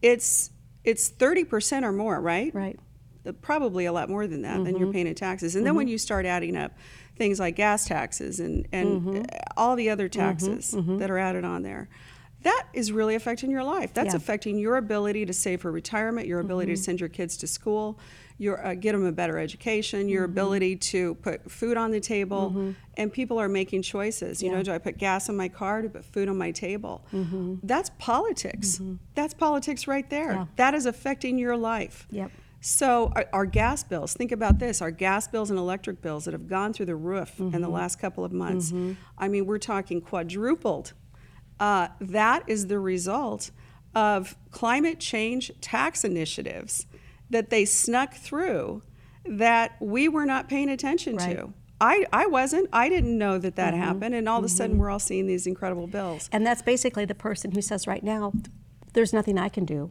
it's 0.00 0.50
it's 0.84 1.08
thirty 1.08 1.44
percent 1.44 1.84
or 1.84 1.92
more, 1.92 2.20
right? 2.20 2.54
Right. 2.54 2.78
Uh, 3.26 3.32
Probably 3.40 3.86
a 3.86 3.92
lot 3.92 4.08
more 4.10 4.26
than 4.26 4.42
that 4.42 4.62
than 4.64 4.76
you're 4.76 4.92
paying 4.92 5.06
in 5.06 5.14
taxes. 5.14 5.56
And 5.56 5.64
then 5.66 5.74
when 5.74 5.88
you 5.88 5.96
start 5.98 6.26
adding 6.26 6.56
up 6.56 6.72
things 7.16 7.38
like 7.40 7.56
gas 7.56 7.86
taxes 7.86 8.40
and 8.40 8.66
and 8.72 9.18
uh, 9.18 9.38
all 9.56 9.76
the 9.76 9.88
other 9.90 10.08
taxes 10.08 10.72
that 10.98 11.10
are 11.10 11.18
added 11.18 11.44
on 11.44 11.62
there, 11.62 11.88
that 12.44 12.66
is 12.72 12.92
really 12.92 13.14
affecting 13.14 13.50
your 13.50 13.64
life. 13.64 13.92
That's 13.92 14.14
Yeah. 14.14 14.16
affecting 14.16 14.58
your 14.58 14.76
ability 14.76 15.26
to 15.26 15.32
save 15.32 15.60
for 15.62 15.72
retirement, 15.72 16.26
your 16.26 16.40
ability 16.40 16.72
to 16.72 16.78
mm-hmm. 16.78 16.84
send 16.84 17.00
your 17.00 17.08
kids 17.08 17.36
to 17.38 17.46
school, 17.46 17.98
your 18.38 18.64
uh, 18.66 18.74
get 18.74 18.92
them 18.92 19.04
a 19.04 19.12
better 19.12 19.38
education, 19.38 20.08
your 20.08 20.24
mm-hmm. 20.24 20.32
ability 20.32 20.76
to 20.76 21.14
put 21.16 21.50
food 21.50 21.76
on 21.76 21.90
the 21.90 22.00
table, 22.00 22.50
mm-hmm. 22.50 22.70
and 22.96 23.12
people 23.12 23.38
are 23.40 23.48
making 23.48 23.82
choices. 23.82 24.42
You 24.42 24.52
know, 24.52 24.62
do 24.62 24.72
I 24.72 24.78
put 24.78 24.98
gas 24.98 25.28
in 25.28 25.36
my 25.36 25.48
car 25.48 25.82
Do 25.82 25.88
I 25.88 25.90
put 25.90 26.04
food 26.04 26.28
on 26.28 26.36
my 26.38 26.50
table? 26.50 27.04
That's 27.62 27.90
politics. 27.98 28.80
That's 29.14 29.34
politics 29.34 29.86
right 29.86 30.08
there. 30.10 30.32
Yeah. 30.32 30.46
That 30.56 30.74
is 30.74 30.86
affecting 30.86 31.38
your 31.38 31.56
life. 31.56 32.06
Yep. 32.10 32.30
So 32.60 33.12
our, 33.14 33.26
our 33.32 33.46
gas 33.46 33.84
bills, 33.84 34.14
think 34.14 34.32
about 34.32 34.58
this, 34.58 34.80
our 34.80 34.90
gas 34.90 35.28
bills 35.28 35.50
and 35.50 35.58
electric 35.58 36.00
bills 36.00 36.24
that 36.24 36.32
have 36.32 36.48
gone 36.48 36.72
through 36.72 36.86
the 36.86 36.96
roof 36.96 37.38
in 37.38 37.50
Mm-hmm. 37.50 37.60
the 37.60 37.68
last 37.68 37.98
couple 37.98 38.24
of 38.24 38.32
months. 38.32 38.72
I 39.18 39.28
mean, 39.28 39.44
we're 39.46 39.58
talking 39.58 40.00
quadrupled. 40.00 40.94
Uh, 41.60 41.88
that 42.00 42.42
is 42.48 42.66
the 42.66 42.78
result 42.78 43.50
of 43.94 44.36
climate 44.50 44.98
change 44.98 45.52
tax 45.60 46.04
initiatives 46.04 46.86
that 47.30 47.50
they 47.50 47.64
snuck 47.64 48.14
through 48.14 48.82
that 49.24 49.76
we 49.80 50.08
were 50.08 50.26
not 50.26 50.48
paying 50.48 50.68
attention 50.68 51.16
Right. 51.16 51.36
to. 51.36 51.52
I, 51.80 52.06
I 52.12 52.26
wasn't. 52.26 52.68
I 52.72 52.88
didn't 52.88 53.18
know 53.18 53.36
that 53.38 53.56
that 53.56 53.74
happened. 53.74 54.14
And 54.14 54.28
all 54.28 54.38
of 54.38 54.44
a 54.44 54.48
sudden, 54.48 54.78
we're 54.78 54.90
all 54.90 54.98
seeing 55.00 55.26
these 55.26 55.46
incredible 55.46 55.86
bills. 55.86 56.28
And 56.32 56.46
that's 56.46 56.62
basically 56.62 57.04
the 57.04 57.14
person 57.16 57.50
who 57.52 57.60
says 57.60 57.86
right 57.86 58.02
now, 58.02 58.32
there's 58.92 59.12
nothing 59.12 59.38
I 59.38 59.48
can 59.48 59.64
do. 59.64 59.90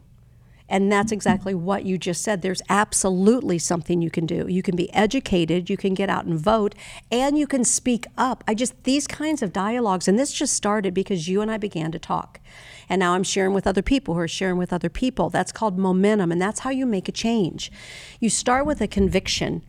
And 0.66 0.90
that's 0.90 1.12
exactly 1.12 1.54
what 1.54 1.84
you 1.84 1.98
just 1.98 2.22
said. 2.22 2.40
There's 2.40 2.62
absolutely 2.70 3.58
something 3.58 4.00
you 4.00 4.10
can 4.10 4.24
do. 4.24 4.46
You 4.48 4.62
can 4.62 4.76
be 4.76 4.92
educated, 4.94 5.68
you 5.68 5.76
can 5.76 5.92
get 5.92 6.08
out 6.08 6.24
and 6.24 6.38
vote, 6.38 6.74
and 7.10 7.38
you 7.38 7.46
can 7.46 7.64
speak 7.64 8.06
up. 8.16 8.42
I 8.48 8.54
just, 8.54 8.84
these 8.84 9.06
kinds 9.06 9.42
of 9.42 9.52
dialogues, 9.52 10.08
and 10.08 10.18
this 10.18 10.32
just 10.32 10.54
started 10.54 10.94
because 10.94 11.28
you 11.28 11.42
and 11.42 11.50
I 11.50 11.58
began 11.58 11.92
to 11.92 11.98
talk. 11.98 12.40
And 12.88 13.00
now 13.00 13.12
I'm 13.12 13.24
sharing 13.24 13.52
with 13.52 13.66
other 13.66 13.82
people 13.82 14.14
who 14.14 14.20
are 14.20 14.28
sharing 14.28 14.56
with 14.56 14.72
other 14.72 14.88
people. 14.88 15.28
That's 15.28 15.52
called 15.52 15.78
momentum, 15.78 16.32
and 16.32 16.40
that's 16.40 16.60
how 16.60 16.70
you 16.70 16.86
make 16.86 17.08
a 17.08 17.12
change. 17.12 17.70
You 18.18 18.30
start 18.30 18.64
with 18.64 18.80
a 18.80 18.88
conviction, 18.88 19.62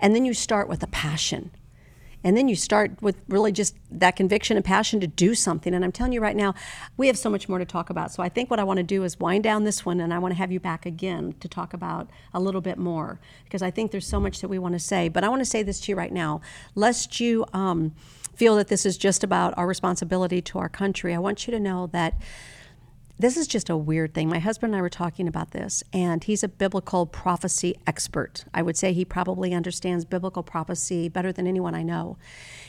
and 0.00 0.16
then 0.16 0.24
you 0.24 0.34
start 0.34 0.68
with 0.68 0.82
a 0.82 0.88
passion. 0.88 1.52
And 2.24 2.36
then 2.36 2.48
you 2.48 2.56
start 2.56 2.90
with 3.02 3.16
really 3.28 3.52
just 3.52 3.76
that 3.90 4.16
conviction 4.16 4.56
and 4.56 4.64
passion 4.64 4.98
to 5.00 5.06
do 5.06 5.34
something. 5.34 5.74
And 5.74 5.84
I'm 5.84 5.92
telling 5.92 6.12
you 6.12 6.20
right 6.20 6.34
now, 6.34 6.54
we 6.96 7.06
have 7.06 7.18
so 7.18 7.30
much 7.30 7.48
more 7.48 7.58
to 7.58 7.64
talk 7.64 7.90
about. 7.90 8.12
So 8.12 8.22
I 8.22 8.28
think 8.28 8.50
what 8.50 8.58
I 8.58 8.64
want 8.64 8.78
to 8.78 8.82
do 8.82 9.04
is 9.04 9.20
wind 9.20 9.44
down 9.44 9.64
this 9.64 9.84
one 9.84 10.00
and 10.00 10.12
I 10.12 10.18
want 10.18 10.32
to 10.32 10.38
have 10.38 10.50
you 10.50 10.58
back 10.58 10.86
again 10.86 11.34
to 11.40 11.48
talk 11.48 11.74
about 11.74 12.08
a 12.32 12.40
little 12.40 12.62
bit 12.62 12.78
more 12.78 13.20
because 13.44 13.62
I 13.62 13.70
think 13.70 13.90
there's 13.90 14.06
so 14.06 14.18
much 14.18 14.40
that 14.40 14.48
we 14.48 14.58
want 14.58 14.72
to 14.72 14.80
say. 14.80 15.08
But 15.08 15.22
I 15.22 15.28
want 15.28 15.40
to 15.40 15.46
say 15.46 15.62
this 15.62 15.80
to 15.80 15.92
you 15.92 15.96
right 15.96 16.12
now 16.12 16.40
lest 16.74 17.20
you 17.20 17.44
um, 17.52 17.94
feel 18.34 18.56
that 18.56 18.68
this 18.68 18.84
is 18.84 18.96
just 18.96 19.22
about 19.22 19.56
our 19.56 19.66
responsibility 19.66 20.40
to 20.42 20.58
our 20.58 20.68
country, 20.68 21.14
I 21.14 21.18
want 21.18 21.46
you 21.46 21.52
to 21.52 21.60
know 21.60 21.88
that 21.88 22.14
this 23.18 23.36
is 23.36 23.46
just 23.46 23.70
a 23.70 23.76
weird 23.76 24.12
thing. 24.12 24.28
My 24.28 24.40
husband 24.40 24.72
and 24.72 24.78
I 24.78 24.82
were 24.82 24.88
talking 24.88 25.28
about 25.28 25.52
this, 25.52 25.84
and 25.92 26.24
he's 26.24 26.42
a 26.42 26.48
biblical 26.48 27.06
prophecy 27.06 27.76
expert. 27.86 28.44
I 28.52 28.62
would 28.62 28.76
say 28.76 28.92
he 28.92 29.04
probably 29.04 29.54
understands 29.54 30.04
biblical 30.04 30.42
prophecy 30.42 31.08
better 31.08 31.32
than 31.32 31.46
anyone 31.46 31.74
I 31.74 31.82
know. 31.82 32.18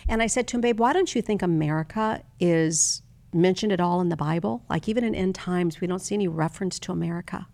And 0.08 0.22
I 0.22 0.28
said 0.28 0.48
to 0.50 0.58
him, 0.58 0.62
Babe, 0.62 0.80
why 0.80 0.94
don't 0.94 1.16
you 1.16 1.22
think 1.22 1.42
America 1.42 2.22
is 2.40 3.02
mentioned 3.34 3.72
at 3.72 3.82
all 3.82 4.02
in 4.02 4.10
the 4.10 4.16
Bible? 4.16 4.64
Like, 4.70 4.88
even 4.88 5.04
in 5.04 5.16
end 5.16 5.34
times, 5.34 5.82
we 5.82 5.88
don't 5.88 6.00
see 6.00 6.16
any 6.16 6.28
reference 6.28 6.78
to 6.80 6.92
America. 6.92 7.48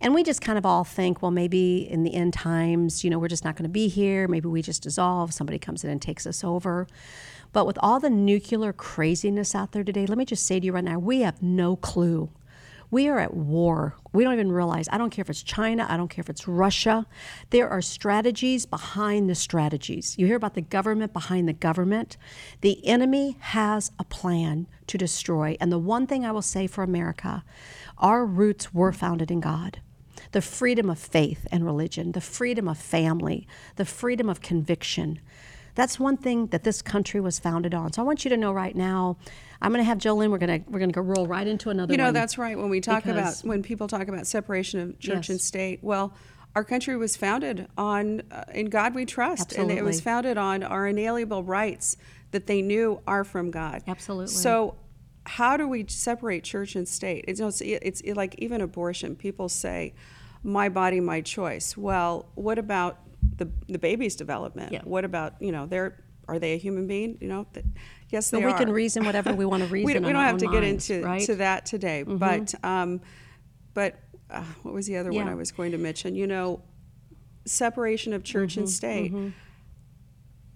And 0.00 0.14
we 0.14 0.22
just 0.22 0.40
kind 0.40 0.58
of 0.58 0.66
all 0.66 0.84
think, 0.84 1.22
well, 1.22 1.30
maybe 1.30 1.88
in 1.88 2.02
the 2.02 2.14
end 2.14 2.34
times, 2.34 3.02
you 3.02 3.10
know, 3.10 3.18
we're 3.18 3.28
just 3.28 3.44
not 3.44 3.56
going 3.56 3.64
to 3.64 3.70
be 3.70 3.88
here. 3.88 4.28
Maybe 4.28 4.48
we 4.48 4.62
just 4.62 4.82
dissolve. 4.82 5.32
Somebody 5.32 5.58
comes 5.58 5.84
in 5.84 5.90
and 5.90 6.02
takes 6.02 6.26
us 6.26 6.44
over. 6.44 6.86
But 7.52 7.66
with 7.66 7.78
all 7.80 8.00
the 8.00 8.10
nuclear 8.10 8.72
craziness 8.72 9.54
out 9.54 9.72
there 9.72 9.84
today, 9.84 10.06
let 10.06 10.18
me 10.18 10.24
just 10.24 10.46
say 10.46 10.60
to 10.60 10.66
you 10.66 10.72
right 10.72 10.84
now, 10.84 10.98
we 10.98 11.20
have 11.20 11.42
no 11.42 11.76
clue. 11.76 12.30
We 12.90 13.08
are 13.08 13.18
at 13.18 13.34
war. 13.34 13.96
We 14.12 14.22
don't 14.22 14.34
even 14.34 14.52
realize. 14.52 14.88
I 14.92 14.98
don't 14.98 15.10
care 15.10 15.22
if 15.22 15.30
it's 15.30 15.42
China, 15.42 15.86
I 15.88 15.96
don't 15.96 16.08
care 16.08 16.22
if 16.22 16.30
it's 16.30 16.46
Russia. 16.46 17.06
There 17.50 17.68
are 17.68 17.82
strategies 17.82 18.64
behind 18.64 19.28
the 19.28 19.34
strategies. 19.34 20.16
You 20.18 20.26
hear 20.26 20.36
about 20.36 20.54
the 20.54 20.62
government 20.62 21.12
behind 21.12 21.48
the 21.48 21.52
government. 21.52 22.16
The 22.60 22.86
enemy 22.86 23.38
has 23.40 23.90
a 23.98 24.04
plan 24.04 24.68
to 24.86 24.98
destroy. 24.98 25.56
And 25.60 25.72
the 25.72 25.78
one 25.78 26.06
thing 26.06 26.24
I 26.24 26.30
will 26.30 26.42
say 26.42 26.66
for 26.68 26.84
America, 26.84 27.42
our 27.98 28.24
roots 28.24 28.72
were 28.72 28.92
founded 28.92 29.30
in 29.30 29.40
God 29.40 29.80
the 30.32 30.42
freedom 30.42 30.90
of 30.90 30.98
faith 30.98 31.46
and 31.50 31.64
religion, 31.64 32.12
the 32.12 32.20
freedom 32.20 32.68
of 32.68 32.78
family, 32.78 33.46
the 33.76 33.84
freedom 33.84 34.28
of 34.28 34.40
conviction. 34.40 35.20
That's 35.74 36.00
one 36.00 36.16
thing 36.16 36.46
that 36.48 36.64
this 36.64 36.80
country 36.80 37.20
was 37.20 37.38
founded 37.38 37.74
on. 37.74 37.92
So 37.92 38.02
I 38.02 38.04
want 38.04 38.24
you 38.24 38.30
to 38.30 38.36
know 38.36 38.50
right 38.50 38.74
now, 38.74 39.18
I'm 39.60 39.72
going 39.72 39.80
to 39.82 39.86
have 39.86 39.98
Jolynn. 39.98 40.30
We're 40.30 40.38
going 40.38 40.62
to 40.62 40.70
we're 40.70 40.78
going 40.78 40.90
to 40.90 40.94
go 40.94 41.02
roll 41.02 41.26
right 41.26 41.46
into 41.46 41.70
another. 41.70 41.92
You 41.92 41.98
know, 41.98 42.12
that's 42.12 42.38
right. 42.38 42.56
When 42.56 42.70
we 42.70 42.80
talk 42.80 43.04
because- 43.04 43.40
about 43.40 43.48
when 43.48 43.62
people 43.62 43.88
talk 43.88 44.08
about 44.08 44.26
separation 44.26 44.80
of 44.80 44.98
church 44.98 45.28
and 45.28 45.40
state, 45.40 45.80
well, 45.82 46.14
our 46.54 46.64
country 46.64 46.96
was 46.96 47.16
founded 47.16 47.68
on 47.76 48.22
uh, 48.30 48.44
in 48.54 48.70
God 48.70 48.94
we 48.94 49.04
trust, 49.04 49.52
and 49.52 49.70
it 49.70 49.84
was 49.84 50.00
founded 50.00 50.38
on 50.38 50.62
our 50.62 50.86
inalienable 50.86 51.44
rights 51.44 51.96
that 52.30 52.46
they 52.46 52.62
knew 52.62 53.00
are 53.06 53.24
from 53.24 53.50
God. 53.50 53.82
Absolutely. 53.86 54.34
So. 54.34 54.76
How 55.26 55.56
do 55.56 55.68
we 55.68 55.84
separate 55.88 56.44
church 56.44 56.76
and 56.76 56.86
state? 56.88 57.24
It's, 57.28 57.40
it's, 57.40 58.00
it's 58.00 58.16
like 58.16 58.34
even 58.38 58.60
abortion. 58.60 59.16
People 59.16 59.48
say, 59.48 59.94
"My 60.42 60.68
body, 60.68 61.00
my 61.00 61.20
choice." 61.20 61.76
Well, 61.76 62.30
what 62.34 62.58
about 62.58 63.00
the 63.36 63.50
the 63.68 63.78
baby's 63.78 64.16
development? 64.16 64.72
Yeah. 64.72 64.82
What 64.84 65.04
about 65.04 65.34
you 65.40 65.52
know, 65.52 65.66
they're 65.66 66.02
are 66.28 66.38
they 66.38 66.54
a 66.54 66.58
human 66.58 66.86
being? 66.86 67.18
You 67.20 67.28
know, 67.28 67.46
yes, 68.08 68.30
they 68.30 68.38
But 68.38 68.46
we 68.46 68.52
are. 68.52 68.58
can 68.58 68.70
reason 68.72 69.04
whatever 69.04 69.32
we 69.34 69.44
want 69.44 69.62
to 69.64 69.68
reason. 69.72 69.86
we, 69.86 69.92
don't- 69.94 70.04
we 70.04 70.12
don't 70.12 70.22
have 70.22 70.38
to 70.38 70.48
get 70.48 70.64
into 70.64 71.02
right? 71.04 71.20
to 71.22 71.36
that 71.36 71.66
today 71.66 72.02
but 72.04 72.54
um, 72.64 73.00
but 73.74 73.98
uh, 74.30 74.42
what 74.62 74.74
was 74.74 74.86
the 74.88 74.96
other 74.96 75.12
one 75.12 75.28
i 75.28 75.34
was 75.36 75.52
going 75.52 75.70
to 75.70 75.78
mention 75.78 76.16
you 76.16 76.26
know 76.26 76.60
separation 77.44 78.12
of 78.12 78.24
church 78.24 78.52
Mm-hmm, 78.54 78.60
and 78.60 78.68
state 78.68 79.12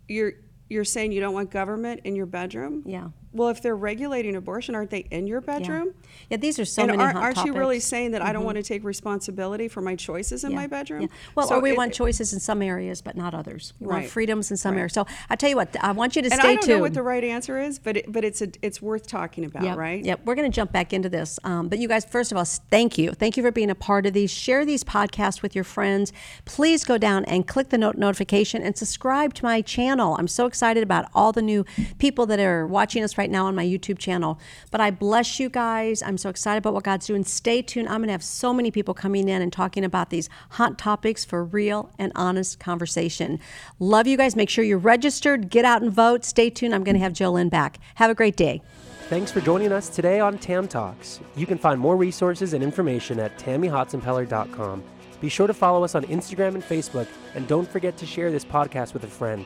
you're 0.08 0.32
you're 0.68 0.84
saying 0.84 1.12
you 1.12 1.20
don't 1.20 1.34
want 1.34 1.50
government 1.50 2.00
in 2.04 2.16
your 2.16 2.26
bedroom 2.26 2.82
Yeah. 2.86 3.08
Well 3.32 3.48
if 3.48 3.62
they're 3.62 3.76
regulating 3.76 4.34
abortion 4.36 4.74
aren't 4.74 4.90
they 4.90 5.06
in 5.10 5.26
your 5.26 5.40
bedroom 5.40 5.94
Yeah, 6.28 6.36
these 6.36 6.58
are 6.58 6.64
so 6.64 6.82
and 6.82 6.90
many 6.90 7.02
aren't, 7.02 7.16
hot 7.16 7.22
aren't 7.36 7.44
you 7.46 7.52
really 7.54 7.80
saying 7.80 8.10
that 8.12 8.22
I 8.22 8.32
don't 8.32 8.44
want 8.44 8.56
to 8.56 8.62
take 8.62 8.82
responsibility 8.84 9.68
for 9.68 9.80
my 9.80 9.94
choices 9.96 10.44
in 10.44 10.50
Yeah, 10.50 10.56
my 10.56 10.66
bedroom? 10.66 11.02
yeah. 11.02 11.08
Well, 11.34 11.46
So 11.48 11.56
or 11.56 11.60
we 11.60 11.70
it- 11.70 11.76
want 11.76 11.92
choices 11.94 12.32
in 12.32 12.40
some 12.40 12.60
areas, 12.62 13.00
but 13.02 13.16
not 13.16 13.34
others. 13.34 13.72
We 13.80 13.86
want 13.86 14.06
freedoms 14.06 14.50
in 14.50 14.56
some 14.56 14.72
Right. 14.72 14.78
areas. 14.80 14.92
So 14.94 15.06
I 15.28 15.36
tell 15.36 15.48
you 15.50 15.56
what, 15.56 15.76
I 15.80 15.92
want 15.92 16.16
you 16.16 16.22
to 16.22 16.26
And 16.32 16.40
stay 16.40 16.48
I 16.48 16.54
don't 16.54 16.62
tuned. 16.64 16.78
know 16.78 16.82
what 16.82 16.94
the 16.94 17.02
right 17.02 17.22
answer 17.24 17.58
is, 17.60 17.78
but 17.78 17.96
it, 17.98 18.10
but 18.10 18.24
it's 18.24 18.42
a, 18.42 18.48
it's 18.62 18.82
worth 18.82 19.06
talking 19.06 19.44
about, 19.44 19.62
Yep, 19.62 19.76
right? 19.78 20.04
Yep. 20.04 20.20
We're 20.24 20.34
going 20.34 20.50
to 20.50 20.54
jump 20.54 20.72
back 20.72 20.92
into 20.92 21.08
this. 21.08 21.38
Um, 21.44 21.68
but 21.68 21.78
you 21.78 21.88
guys, 21.88 22.04
first 22.04 22.32
of 22.32 22.38
all, 22.38 22.44
thank 22.44 22.98
you. 22.98 23.12
Thank 23.12 23.36
you 23.36 23.42
for 23.42 23.52
being 23.52 23.70
a 23.70 23.74
part 23.74 24.06
of 24.06 24.12
these. 24.12 24.30
Share 24.30 24.64
these 24.64 24.82
podcasts 24.84 25.42
with 25.42 25.54
your 25.54 25.64
friends. 25.64 26.12
Please 26.44 26.84
go 26.84 26.98
down 26.98 27.24
and 27.26 27.46
click 27.46 27.68
the 27.70 27.78
note 27.78 27.96
notification 27.96 28.62
and 28.62 28.76
subscribe 28.76 29.34
to 29.34 29.44
my 29.44 29.62
channel. 29.62 30.16
I'm 30.18 30.28
so 30.28 30.46
excited 30.46 30.82
about 30.82 31.06
all 31.14 31.32
the 31.32 31.42
new 31.42 31.64
people 31.98 32.26
that 32.26 32.40
are 32.40 32.66
watching 32.66 33.02
us 33.04 33.12
right 33.20 33.30
now 33.30 33.46
on 33.46 33.54
my 33.54 33.64
YouTube 33.64 33.98
channel. 33.98 34.40
But 34.70 34.80
I 34.80 34.90
bless 34.90 35.38
you 35.38 35.50
guys. 35.50 36.02
I'm 36.02 36.16
so 36.16 36.30
excited 36.30 36.58
about 36.58 36.72
what 36.72 36.84
God's 36.84 37.06
doing. 37.06 37.22
Stay 37.24 37.60
tuned. 37.60 37.88
I'm 37.88 37.98
going 37.98 38.08
to 38.08 38.12
have 38.12 38.24
so 38.24 38.54
many 38.54 38.70
people 38.70 38.94
coming 38.94 39.28
in 39.28 39.42
and 39.42 39.52
talking 39.52 39.84
about 39.84 40.08
these 40.08 40.30
hot 40.50 40.78
topics 40.78 41.22
for 41.24 41.44
real 41.44 41.90
and 41.98 42.12
honest 42.16 42.58
conversation. 42.58 43.38
Love 43.78 44.06
you 44.06 44.16
guys. 44.16 44.34
Make 44.34 44.48
sure 44.48 44.64
you're 44.64 44.78
registered. 44.78 45.50
Get 45.50 45.66
out 45.66 45.82
and 45.82 45.92
vote. 45.92 46.24
Stay 46.24 46.48
tuned. 46.48 46.74
I'm 46.74 46.82
going 46.82 46.96
to 46.96 47.00
have 47.00 47.12
Jolynn 47.12 47.50
back. 47.50 47.78
Have 47.96 48.10
a 48.10 48.14
great 48.14 48.36
day. 48.36 48.62
Thanks 49.10 49.30
for 49.30 49.40
joining 49.40 49.72
us 49.72 49.88
today 49.88 50.20
on 50.20 50.38
Tam 50.38 50.66
Talks. 50.66 51.20
You 51.36 51.44
can 51.44 51.58
find 51.58 51.78
more 51.78 51.96
resources 51.96 52.54
and 52.54 52.64
information 52.64 53.20
at 53.20 53.36
tammyhotzenpiller.com. 53.38 54.82
Be 55.20 55.28
sure 55.28 55.46
to 55.46 55.52
follow 55.52 55.84
us 55.84 55.94
on 55.94 56.04
Instagram 56.04 56.54
and 56.54 56.62
Facebook, 56.62 57.08
and 57.34 57.46
don't 57.46 57.68
forget 57.68 57.96
to 57.98 58.06
share 58.06 58.30
this 58.30 58.44
podcast 58.44 58.94
with 58.94 59.04
a 59.04 59.08
friend. 59.08 59.44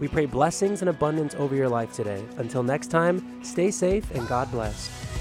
We 0.00 0.08
pray 0.08 0.26
blessings 0.26 0.80
and 0.82 0.88
abundance 0.88 1.34
over 1.36 1.54
your 1.54 1.68
life 1.68 1.92
today. 1.92 2.24
Until 2.38 2.62
next 2.62 2.90
time, 2.90 3.42
stay 3.44 3.70
safe 3.70 4.10
and 4.10 4.26
God 4.28 4.50
bless. 4.50 5.13